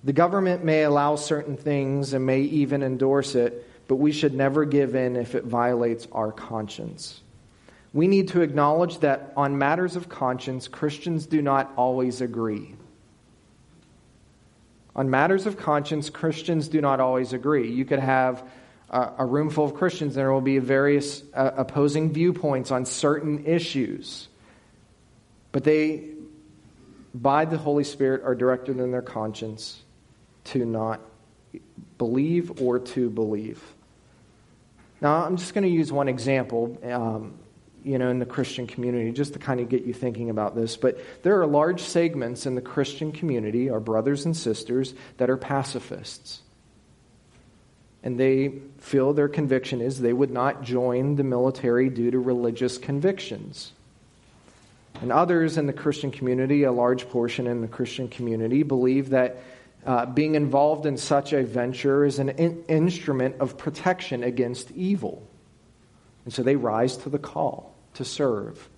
[0.04, 4.64] The government may allow certain things and may even endorse it, but we should never
[4.64, 7.20] give in if it violates our conscience.
[7.92, 12.76] We need to acknowledge that on matters of conscience, Christians do not always agree.
[14.94, 17.72] On matters of conscience, Christians do not always agree.
[17.72, 18.44] You could have
[18.90, 22.84] a, a room full of Christians, and there will be various uh, opposing viewpoints on
[22.84, 24.28] certain issues.
[25.50, 26.10] But they,
[27.14, 29.82] by the Holy Spirit, are directed in their conscience
[30.52, 31.00] to not
[31.96, 33.62] believe or to believe.
[35.00, 37.34] Now, I'm just going to use one example, um,
[37.84, 40.76] you know, in the Christian community, just to kind of get you thinking about this.
[40.76, 45.36] But there are large segments in the Christian community, our brothers and sisters, that are
[45.36, 46.42] pacifists.
[48.02, 52.78] And they feel their conviction is they would not join the military due to religious
[52.78, 53.72] convictions.
[55.00, 59.36] And others in the Christian community, a large portion in the Christian community, believe that
[59.86, 65.26] uh, being involved in such a venture is an in- instrument of protection against evil.
[66.24, 68.68] And so they rise to the call to serve.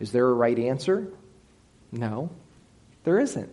[0.00, 1.08] Is there a right answer?
[1.92, 2.30] No,
[3.04, 3.50] there isn't.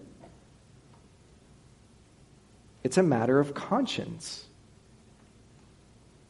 [2.84, 4.45] It's a matter of conscience.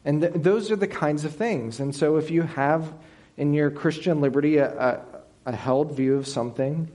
[0.04, 1.80] And th- those are the kinds of things.
[1.80, 2.92] And so if you have
[3.36, 5.00] in your Christian liberty a, a,
[5.46, 6.90] a held view of something,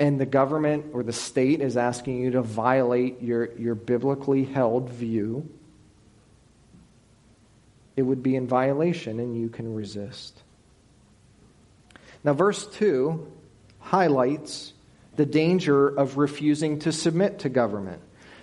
[0.00, 4.88] and the government or the state is asking you to violate your, your biblically held
[4.88, 5.46] view,
[7.96, 10.42] it would be in violation and you can resist.
[12.24, 13.30] Now, verse 2
[13.78, 14.72] highlights
[15.16, 18.00] the danger of refusing to submit to government.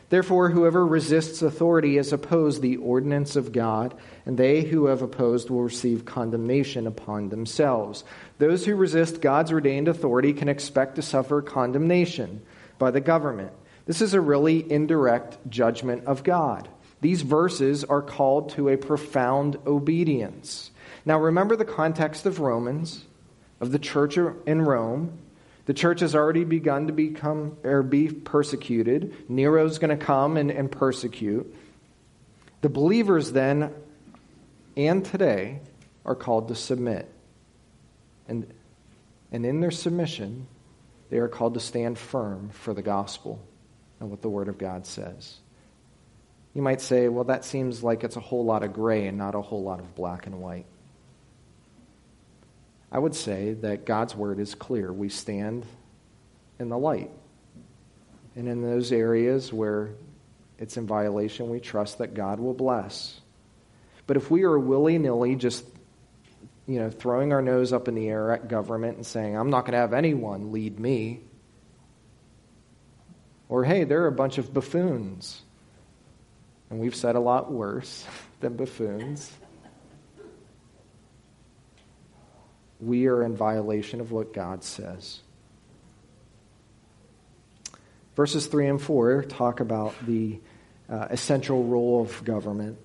[0.10, 3.93] Therefore, whoever resists authority has opposed the ordinance of God,
[4.26, 8.05] and they who have opposed will receive condemnation upon themselves.
[8.38, 12.41] Those who resist God's ordained authority can expect to suffer condemnation
[12.77, 13.51] by the government.
[13.85, 16.67] This is a really indirect judgment of God.
[17.01, 20.71] These verses are called to a profound obedience.
[21.05, 23.05] Now, remember the context of Romans,
[23.59, 25.17] of the church in Rome.
[25.65, 29.15] The church has already begun to become or be persecuted.
[29.29, 31.53] Nero's going to come and, and persecute.
[32.61, 33.73] The believers then
[34.75, 35.59] and today
[36.05, 37.11] are called to submit.
[38.28, 38.51] And,
[39.32, 40.47] and in their submission,
[41.09, 43.41] they are called to stand firm for the gospel
[43.99, 45.38] and what the Word of God says.
[46.53, 49.36] You might say, well, that seems like it's a whole lot of gray and not
[49.36, 50.65] a whole lot of black and white.
[52.91, 54.91] I would say that God's Word is clear.
[54.91, 55.65] We stand
[56.59, 57.11] in the light.
[58.36, 59.91] And in those areas where
[60.57, 63.19] it's in violation, we trust that God will bless.
[64.05, 65.65] But if we are willy nilly just
[66.68, 69.61] you know, throwing our nose up in the air at government and saying, I'm not
[69.61, 71.22] going to have anyone lead me,
[73.49, 75.41] or hey, they're a bunch of buffoons.
[76.70, 78.05] And we've said a lot worse
[78.41, 79.32] than buffoons.
[82.80, 85.22] We are in violation of what God says.
[88.15, 90.39] Verses 3 and 4 talk about the
[90.89, 92.78] uh, essential role of government.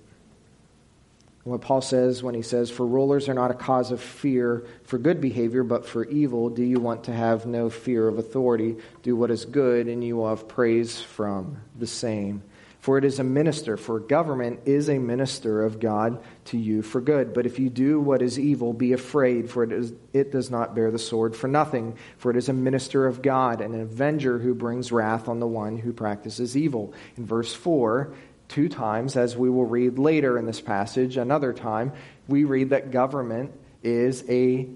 [1.43, 4.97] What Paul says when he says, For rulers are not a cause of fear for
[4.97, 6.49] good behavior, but for evil.
[6.49, 8.77] Do you want to have no fear of authority?
[9.01, 12.43] Do what is good, and you will have praise from the same.
[12.79, 16.99] For it is a minister, for government is a minister of God to you for
[16.99, 17.33] good.
[17.33, 20.75] But if you do what is evil, be afraid, for it, is, it does not
[20.75, 21.95] bear the sword for nothing.
[22.17, 25.77] For it is a minister of God, an avenger who brings wrath on the one
[25.77, 26.93] who practices evil.
[27.15, 28.13] In verse 4,
[28.47, 31.93] two times, as we will read later in this passage, another time,
[32.27, 33.51] we read that government
[33.83, 34.67] is a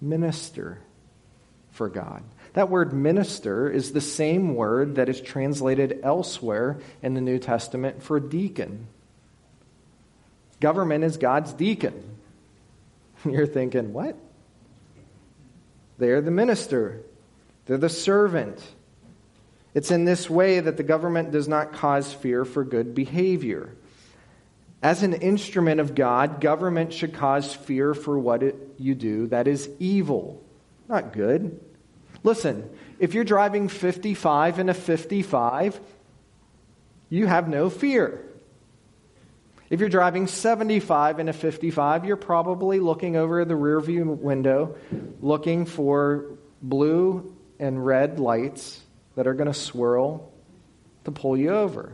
[0.00, 0.78] minister
[1.70, 2.22] for God.
[2.54, 8.02] That word minister is the same word that is translated elsewhere in the New Testament
[8.02, 8.86] for deacon.
[10.60, 12.02] Government is God's deacon.
[13.24, 14.16] You're thinking, what?
[15.98, 17.02] They're the minister,
[17.66, 18.62] they're the servant.
[19.76, 23.76] It's in this way that the government does not cause fear for good behavior.
[24.82, 29.46] As an instrument of God, government should cause fear for what it, you do that
[29.46, 30.42] is evil,
[30.88, 31.60] not good.
[32.22, 35.78] Listen, if you're driving 55 in a 55,
[37.10, 38.24] you have no fear.
[39.68, 44.78] If you're driving 75 in a 55, you're probably looking over the rearview window
[45.20, 46.24] looking for
[46.62, 48.80] blue and red lights
[49.16, 50.30] that are going to swirl
[51.04, 51.92] to pull you over.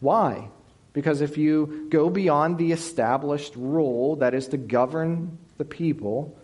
[0.00, 0.48] Why?
[0.92, 6.36] Because if you go beyond the established rule that is to govern the people,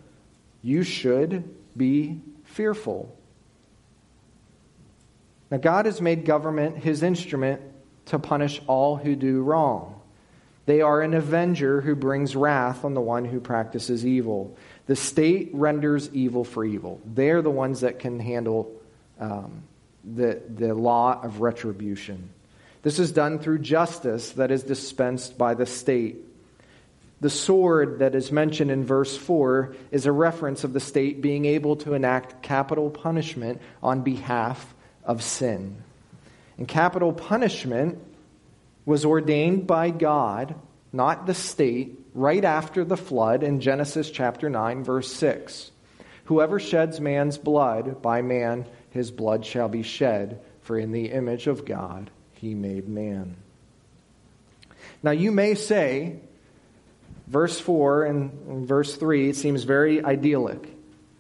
[0.63, 3.15] you should be fearful.
[5.51, 7.63] Now, God has made government his instrument
[8.07, 10.01] to punish all who do wrong.
[10.67, 14.57] They are an avenger who brings wrath on the one who practices evil.
[14.87, 17.01] The state renders evil for evil.
[17.07, 18.78] They're the ones that can handle
[19.19, 19.63] um,
[20.05, 22.31] the, the law of retribution.
[22.83, 26.17] This is done through justice that is dispensed by the state.
[27.21, 31.47] The sword that is mentioned in verse 4 is a reference of the state being
[31.47, 35.83] able to enact capital punishment on behalf of sin.
[36.57, 37.99] And capital punishment
[38.87, 40.55] was ordained by God,
[40.93, 45.73] not the state, right after the flood in Genesis chapter 9, verse 6.
[46.27, 51.47] Whoever sheds man's blood, by man his blood shall be shed, for in the image
[51.47, 53.37] of God he made man.
[55.03, 56.17] Now you may say,
[57.27, 60.75] verse 4 and verse 3 it seems very idyllic.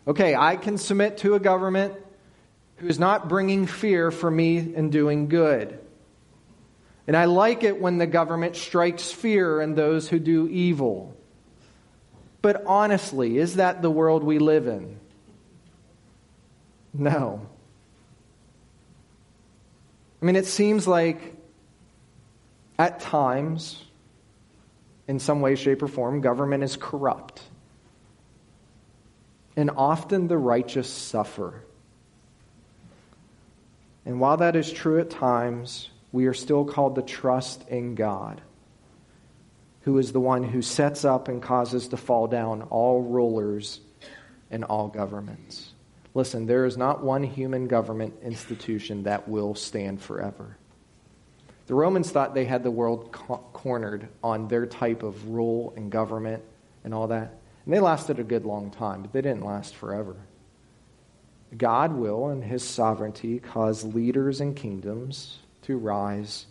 [0.06, 1.94] Okay, I can submit to a government
[2.76, 5.78] who's not bringing fear for me and doing good.
[7.06, 11.16] And I like it when the government strikes fear in those who do evil.
[12.42, 14.98] But honestly, is that the world we live in?
[16.94, 17.46] No.
[20.20, 21.36] I mean, it seems like
[22.78, 23.82] at times
[25.08, 27.42] in some way, shape, or form, government is corrupt.
[29.56, 31.62] And often the righteous suffer.
[34.04, 38.40] And while that is true at times, we are still called to trust in God,
[39.82, 43.80] who is the one who sets up and causes to fall down all rulers
[44.50, 45.72] and all governments.
[46.14, 50.56] Listen, there is not one human government institution that will stand forever.
[51.66, 55.92] The Romans thought they had the world co- cornered on their type of rule and
[55.92, 56.42] government
[56.82, 57.34] and all that.
[57.64, 60.16] And they lasted a good long time, but they didn't last forever.
[61.56, 66.46] God will, in his sovereignty, cause leaders and kingdoms to rise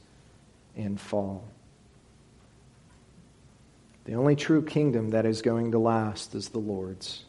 [0.75, 1.43] and fall.
[4.05, 7.25] The only true kingdom that is going to last is the Lord's.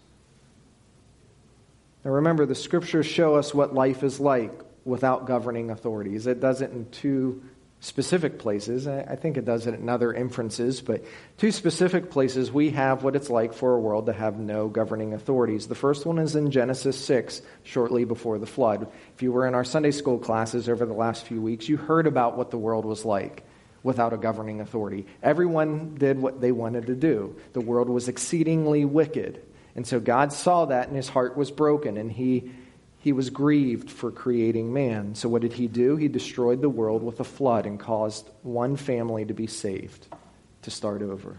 [2.04, 4.52] Now remember, the scriptures show us what life is like
[4.84, 6.26] without governing authorities.
[6.26, 7.42] It does it in two
[7.80, 8.88] specific places.
[8.88, 11.04] I think it does it in other inferences, but
[11.36, 15.14] two specific places we have what it's like for a world to have no governing
[15.14, 15.68] authorities.
[15.68, 18.90] The first one is in Genesis 6, shortly before the flood.
[19.14, 22.08] If you were in our Sunday school classes over the last few weeks, you heard
[22.08, 23.44] about what the world was like
[23.84, 25.06] without a governing authority.
[25.22, 27.36] Everyone did what they wanted to do.
[27.52, 29.40] The world was exceedingly wicked.
[29.78, 32.50] And so God saw that and his heart was broken and he
[32.98, 35.14] he was grieved for creating man.
[35.14, 35.94] So, what did he do?
[35.94, 40.08] He destroyed the world with a flood and caused one family to be saved,
[40.62, 41.38] to start over.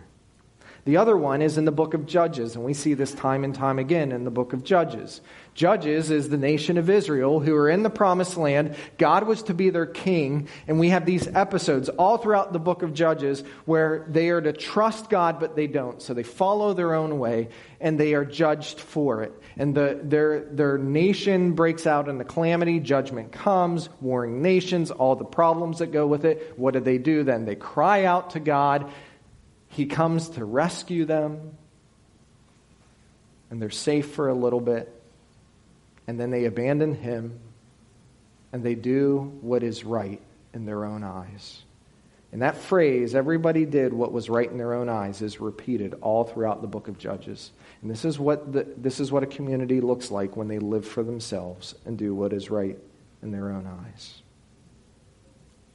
[0.90, 3.54] The other one is in the book of Judges, and we see this time and
[3.54, 5.22] time again in the book of Judges.
[5.54, 8.76] Judges is the nation of Israel who are in the promised land.
[8.98, 12.82] God was to be their king, and we have these episodes all throughout the book
[12.82, 16.02] of Judges where they are to trust God, but they don't.
[16.02, 19.40] So they follow their own way, and they are judged for it.
[19.58, 25.16] And the, their, their nation breaks out in the calamity, judgment comes, warring nations, all
[25.16, 26.58] the problems that go with it.
[26.58, 27.46] What do they do then?
[27.46, 28.92] They cry out to God
[29.80, 31.56] he comes to rescue them,
[33.50, 34.94] and they're safe for a little bit,
[36.06, 37.40] and then they abandon him,
[38.52, 40.22] and they do what is right
[40.54, 41.64] in their own eyes.
[42.34, 46.26] And that phrase, everybody did what was right in their own eyes, is repeated all
[46.26, 47.52] throughout the book of Judges.
[47.82, 50.86] And this is what, the, this is what a community looks like when they live
[50.86, 52.78] for themselves and do what is right
[53.24, 54.24] in their own eyes.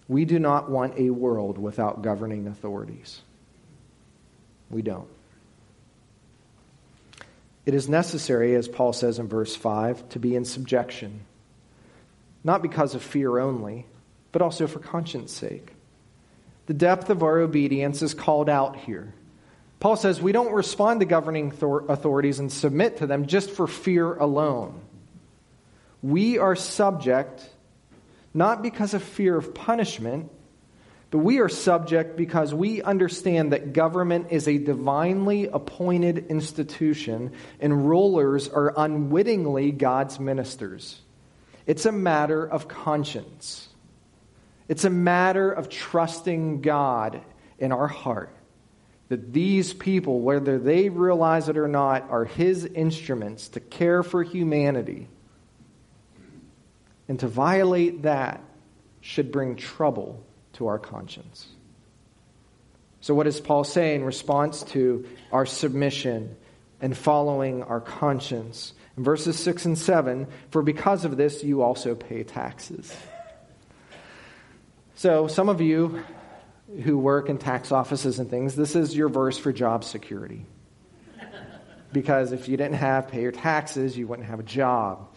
[0.09, 3.22] We do not want a world without governing authorities.
[4.70, 5.08] We don't.
[7.66, 11.20] It is necessary, as Paul says in verse 5, to be in subjection,
[12.42, 13.86] not because of fear only,
[14.32, 15.72] but also for conscience sake.
[16.66, 19.14] The depth of our obedience is called out here.
[19.80, 21.52] Paul says we don't respond to governing
[21.88, 24.80] authorities and submit to them just for fear alone.
[26.02, 27.48] We are subject
[28.34, 30.30] not because of fear of punishment,
[31.14, 37.88] but we are subject because we understand that government is a divinely appointed institution and
[37.88, 41.00] rulers are unwittingly God's ministers.
[41.68, 43.68] It's a matter of conscience.
[44.66, 47.20] It's a matter of trusting God
[47.60, 48.34] in our heart
[49.08, 54.24] that these people, whether they realize it or not, are His instruments to care for
[54.24, 55.06] humanity.
[57.06, 58.42] And to violate that
[59.00, 60.20] should bring trouble
[60.55, 61.46] to our conscience.
[63.00, 66.36] So, what does Paul say in response to our submission
[66.80, 68.72] and following our conscience?
[68.96, 72.96] In verses 6 and 7, for because of this you also pay taxes.
[74.94, 76.02] So, some of you
[76.82, 80.46] who work in tax offices and things, this is your verse for job security.
[81.92, 85.13] Because if you didn't have pay your taxes, you wouldn't have a job.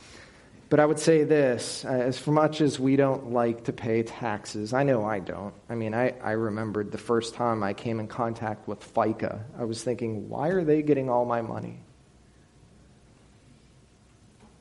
[0.69, 4.73] But I would say this uh, as much as we don't like to pay taxes,
[4.73, 5.53] I know I don't.
[5.69, 9.63] I mean, I, I remembered the first time I came in contact with FICA, I
[9.63, 11.79] was thinking, why are they getting all my money?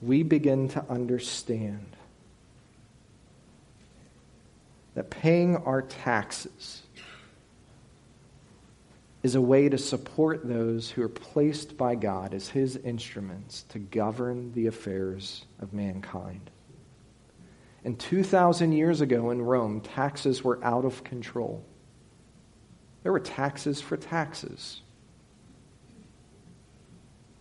[0.01, 1.97] We begin to understand
[4.95, 6.83] that paying our taxes
[9.27, 13.81] is a way to support those who are placed by God as his instruments to
[13.81, 16.49] govern the affairs of mankind.
[17.85, 21.65] And 2,000 years ago in Rome, taxes were out of control.
[23.03, 24.81] There were taxes for taxes.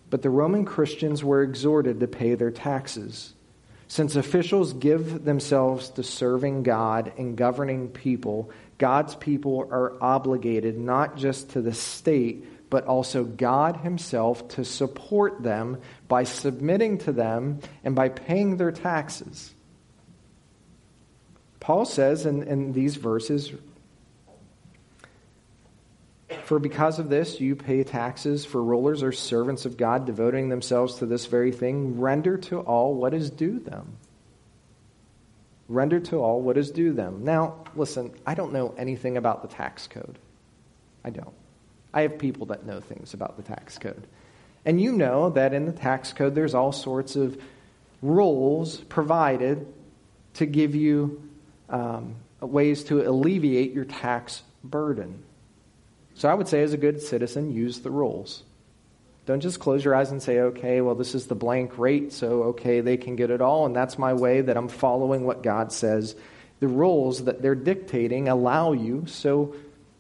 [0.10, 3.35] But the Roman Christians were exhorted to pay their taxes.
[3.88, 11.18] Since officials give themselves to serving God and governing people, God's people are obligated not
[11.18, 17.60] just to the state, but also God Himself to support them by submitting to them
[17.84, 19.54] and by paying their taxes.
[21.60, 23.52] Paul says in, in these verses,
[26.44, 30.96] For because of this you pay taxes, for rulers are servants of God, devoting themselves
[30.96, 32.00] to this very thing.
[32.00, 33.98] Render to all what is due them.
[35.68, 37.24] Render to all what is due them.
[37.24, 40.18] Now, listen, I don't know anything about the tax code.
[41.04, 41.34] I don't.
[41.94, 44.06] I have people that know things about the tax code.
[44.66, 47.40] And you know that in the tax code, there's all sorts of
[48.02, 49.68] rules provided
[50.36, 51.22] to give you
[51.70, 55.24] um, ways to alleviate your tax burden.
[56.16, 58.44] So I would say, as a good citizen, use the rules.
[59.26, 62.44] Don't just close your eyes and say, okay, well, this is the blank rate, so
[62.44, 65.72] okay, they can get it all, and that's my way that I'm following what God
[65.72, 66.16] says.
[66.62, 69.56] The rules that they're dictating allow you, so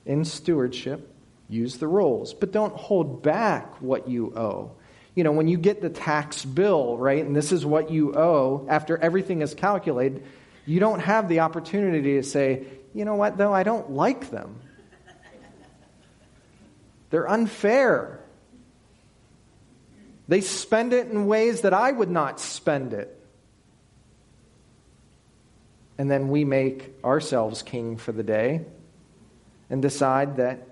[0.05, 1.11] in stewardship,
[1.49, 2.33] use the rules.
[2.33, 4.71] But don't hold back what you owe.
[5.15, 8.65] You know, when you get the tax bill, right, and this is what you owe
[8.69, 10.23] after everything is calculated,
[10.65, 14.61] you don't have the opportunity to say, you know what, though, I don't like them.
[17.09, 18.19] They're unfair.
[20.27, 23.11] They spend it in ways that I would not spend it.
[25.97, 28.65] And then we make ourselves king for the day
[29.69, 30.67] and decide that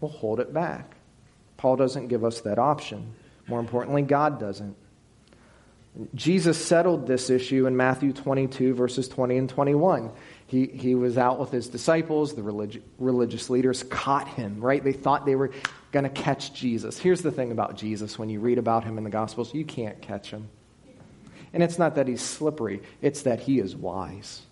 [0.00, 0.96] we'll hold it back.
[1.56, 3.14] Paul doesn't give us that option.
[3.46, 4.76] More importantly, God doesn't.
[6.14, 10.10] Jesus settled this issue in Matthew 22, verses 20 and 21.
[10.52, 12.34] He, he was out with his disciples.
[12.34, 14.84] The relig- religious leaders caught him, right?
[14.84, 15.50] They thought they were
[15.92, 16.98] going to catch Jesus.
[16.98, 20.02] Here's the thing about Jesus when you read about him in the Gospels you can't
[20.02, 20.50] catch him.
[21.54, 24.42] And it's not that he's slippery, it's that he is wise.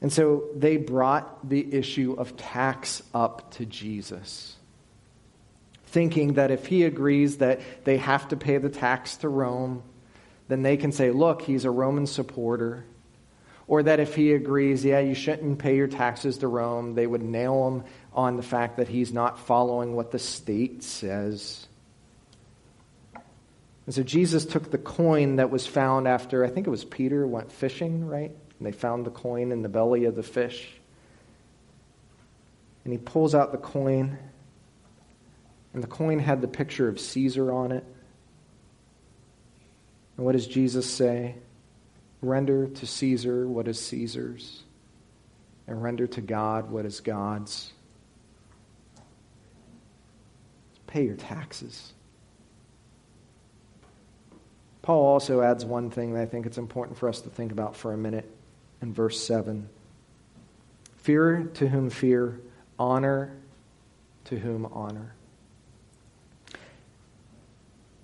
[0.00, 4.54] And so they brought the issue of tax up to Jesus
[5.86, 9.82] thinking that if he agrees that they have to pay the tax to Rome,
[10.46, 12.84] then they can say, look, he's a Roman supporter.
[13.70, 17.22] Or that if he agrees, yeah, you shouldn't pay your taxes to Rome, they would
[17.22, 21.68] nail him on the fact that he's not following what the state says.
[23.86, 27.24] And so Jesus took the coin that was found after, I think it was Peter
[27.24, 28.32] went fishing, right?
[28.58, 30.68] And they found the coin in the belly of the fish.
[32.82, 34.18] And he pulls out the coin
[35.74, 37.84] and the coin had the picture of Caesar on it.
[40.16, 41.36] And what does Jesus say?
[42.22, 44.62] Render to Caesar what is Caesar's,
[45.66, 47.72] and render to God what is God's.
[50.86, 51.92] Pay your taxes.
[54.82, 57.76] Paul also adds one thing that I think it's important for us to think about
[57.76, 58.28] for a minute
[58.82, 59.68] in verse 7.
[60.98, 62.40] Fear to whom fear,
[62.78, 63.32] honor
[64.24, 65.14] to whom honor.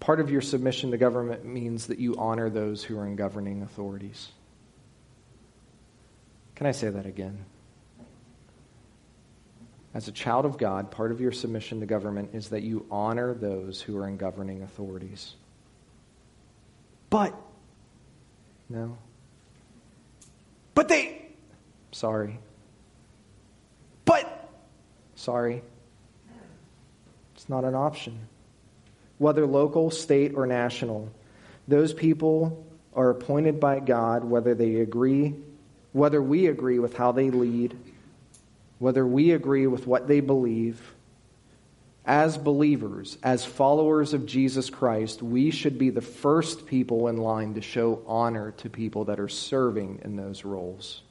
[0.06, 3.62] Part of your submission to government means that you honor those who are in governing
[3.62, 4.28] authorities.
[6.54, 7.44] Can I say that again?
[9.94, 13.34] As a child of God, part of your submission to government is that you honor
[13.34, 15.34] those who are in governing authorities.
[17.10, 17.34] But,
[18.68, 18.98] no.
[20.74, 21.30] But they,
[21.90, 22.38] sorry.
[24.04, 24.52] But,
[25.16, 25.64] sorry.
[27.34, 28.28] It's not an option
[29.18, 31.10] whether local, state, or national.
[31.68, 35.34] Those people are appointed by God whether they agree,
[35.92, 37.76] whether we agree with how they lead,
[38.78, 40.80] whether we agree with what they believe.
[42.04, 47.54] As believers, as followers of Jesus Christ, we should be the first people in line
[47.54, 51.02] to show honor to people that are serving in those roles.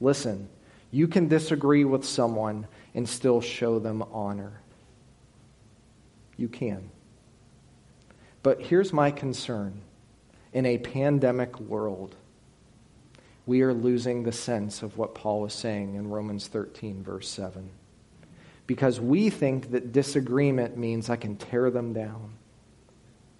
[0.00, 0.48] Listen,
[0.90, 4.60] you can disagree with someone and still show them honor.
[6.38, 6.90] You can.
[8.42, 9.82] But here's my concern
[10.52, 12.14] in a pandemic world,
[13.46, 17.70] we are losing the sense of what Paul was saying in Romans 13, verse 7.
[18.66, 22.34] Because we think that disagreement means I can tear them down,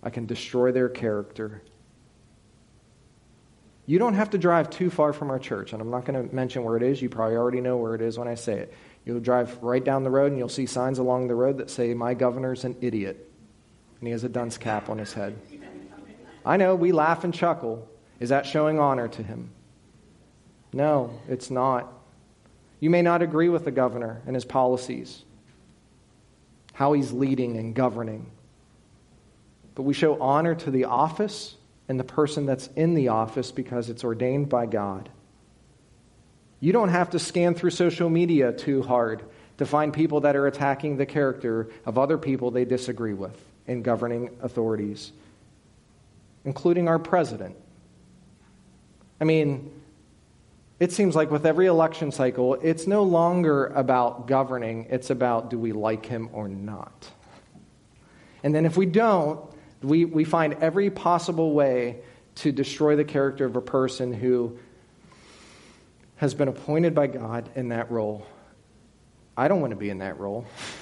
[0.03, 1.62] I can destroy their character.
[3.84, 6.34] You don't have to drive too far from our church, and I'm not going to
[6.34, 7.03] mention where it is.
[7.03, 8.74] You probably already know where it is when I say it.
[9.05, 11.92] You'll drive right down the road, and you'll see signs along the road that say,
[11.92, 13.32] My governor's an idiot
[14.03, 15.38] and he has a dunce cap on his head.
[16.44, 17.88] I know we laugh and chuckle.
[18.18, 19.53] Is that showing honor to him?
[20.72, 21.92] No, it's not.
[22.80, 25.22] You may not agree with the governor and his policies,
[26.72, 28.26] how he's leading and governing.
[29.76, 31.55] But we show honor to the office
[31.88, 35.11] and the person that's in the office because it's ordained by God.
[36.59, 39.22] You don't have to scan through social media too hard
[39.59, 43.83] to find people that are attacking the character of other people they disagree with in
[43.83, 45.13] governing authorities,
[46.45, 47.57] including our president.
[49.21, 49.71] I mean,
[50.81, 55.59] it seems like with every election cycle, it's no longer about governing, it's about do
[55.59, 57.09] we like him or not.
[58.43, 59.41] And then if we don't,
[59.83, 62.01] we, we find every possible way
[62.37, 64.59] to destroy the character of a person who
[66.17, 68.27] has been appointed by God in that role.
[69.37, 70.47] I don't want to be in that role.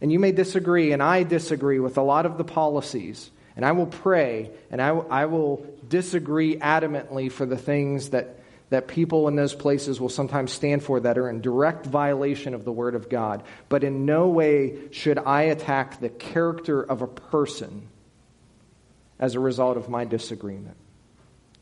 [0.00, 3.30] And you may disagree, and I disagree with a lot of the policies.
[3.56, 8.38] And I will pray, and I, I will disagree adamantly for the things that,
[8.68, 12.64] that people in those places will sometimes stand for that are in direct violation of
[12.64, 13.42] the Word of God.
[13.70, 17.88] But in no way should I attack the character of a person
[19.18, 20.76] as a result of my disagreement.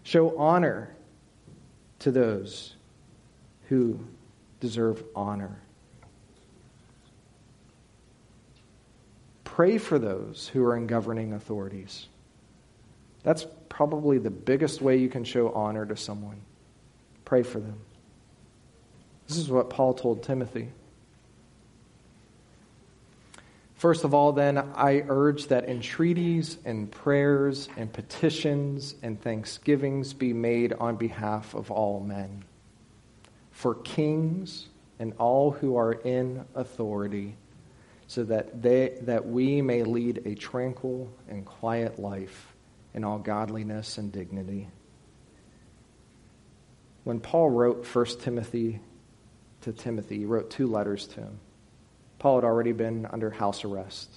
[0.02, 0.94] Show honor
[2.00, 2.74] to those
[3.68, 4.00] who
[4.58, 5.60] deserve honor.
[9.54, 12.08] Pray for those who are in governing authorities.
[13.22, 16.40] That's probably the biggest way you can show honor to someone.
[17.24, 17.78] Pray for them.
[19.28, 20.70] This is what Paul told Timothy.
[23.76, 30.32] First of all, then, I urge that entreaties and prayers and petitions and thanksgivings be
[30.32, 32.42] made on behalf of all men,
[33.52, 34.66] for kings
[34.98, 37.36] and all who are in authority,
[38.14, 42.54] so that, they, that we may lead a tranquil and quiet life
[42.94, 44.68] in all godliness and dignity.
[47.02, 48.78] When Paul wrote 1 Timothy
[49.62, 51.40] to Timothy, he wrote two letters to him.
[52.20, 54.08] Paul had already been under house arrest.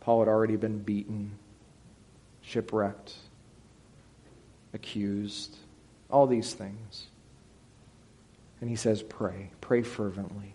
[0.00, 1.32] Paul had already been beaten,
[2.40, 3.12] shipwrecked,
[4.72, 5.54] accused,
[6.10, 7.08] all these things.
[8.62, 9.50] And he says, Pray.
[9.60, 10.54] Pray fervently.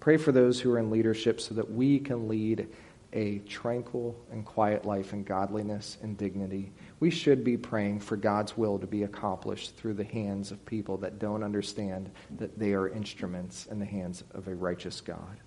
[0.00, 2.66] Pray for those who are in leadership so that we can lead
[3.12, 6.72] a tranquil and quiet life in godliness and dignity.
[7.00, 10.96] We should be praying for God's will to be accomplished through the hands of people
[10.98, 15.40] that don't understand that they are instruments in the hands of a righteous God.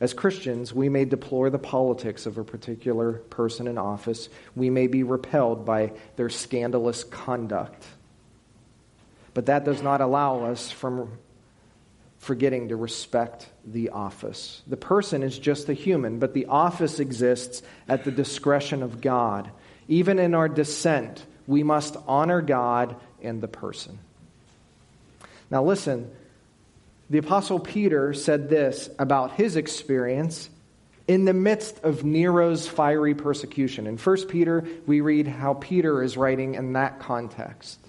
[0.00, 4.28] As Christians, we may deplore the politics of a particular person in office.
[4.56, 7.86] We may be repelled by their scandalous conduct.
[9.32, 11.12] But that does not allow us from
[12.22, 14.62] forgetting to respect the office.
[14.68, 19.50] The person is just a human, but the office exists at the discretion of God.
[19.88, 23.98] Even in our dissent, we must honor God and the person.
[25.50, 26.12] Now, listen,
[27.10, 30.48] the Apostle Peter said this about his experience
[31.08, 33.88] in the midst of Nero's fiery persecution.
[33.88, 37.81] In 1 Peter, we read how Peter is writing in that context.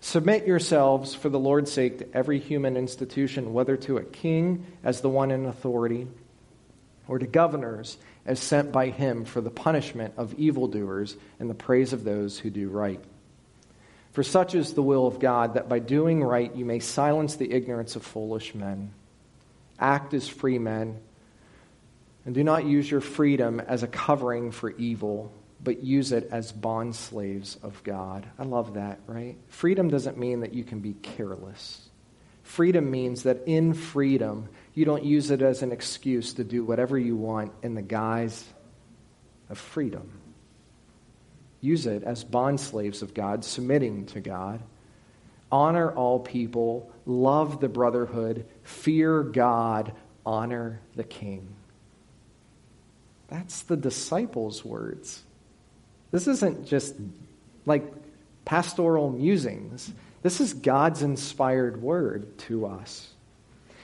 [0.00, 5.00] Submit yourselves for the Lord's sake to every human institution, whether to a king as
[5.00, 6.06] the one in authority,
[7.08, 11.92] or to governors as sent by him for the punishment of evildoers and the praise
[11.92, 13.00] of those who do right.
[14.12, 17.52] For such is the will of God, that by doing right you may silence the
[17.52, 18.92] ignorance of foolish men.
[19.78, 20.98] Act as free men,
[22.24, 25.32] and do not use your freedom as a covering for evil
[25.68, 28.26] but use it as bond slaves of God.
[28.38, 29.36] I love that, right?
[29.48, 31.90] Freedom doesn't mean that you can be careless.
[32.42, 36.96] Freedom means that in freedom, you don't use it as an excuse to do whatever
[36.98, 38.42] you want in the guise
[39.50, 40.10] of freedom.
[41.60, 44.62] Use it as bond slaves of God, submitting to God.
[45.52, 49.92] Honor all people, love the brotherhood, fear God,
[50.24, 51.46] honor the king.
[53.28, 55.24] That's the disciples' words.
[56.10, 56.94] This isn't just
[57.66, 57.84] like
[58.44, 59.92] pastoral musings.
[60.22, 63.08] This is God's inspired word to us.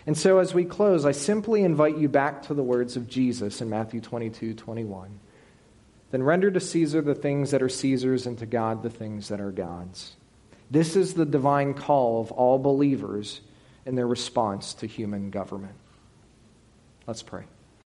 [0.06, 3.60] And so, as we close, I simply invite you back to the words of Jesus
[3.60, 5.20] in Matthew 22 21.
[6.10, 9.40] Then render to Caesar the things that are Caesar's, and to God the things that
[9.40, 10.14] are God's.
[10.70, 13.40] This is the divine call of all believers
[13.86, 15.74] in their response to human government.
[17.06, 17.44] Let's pray.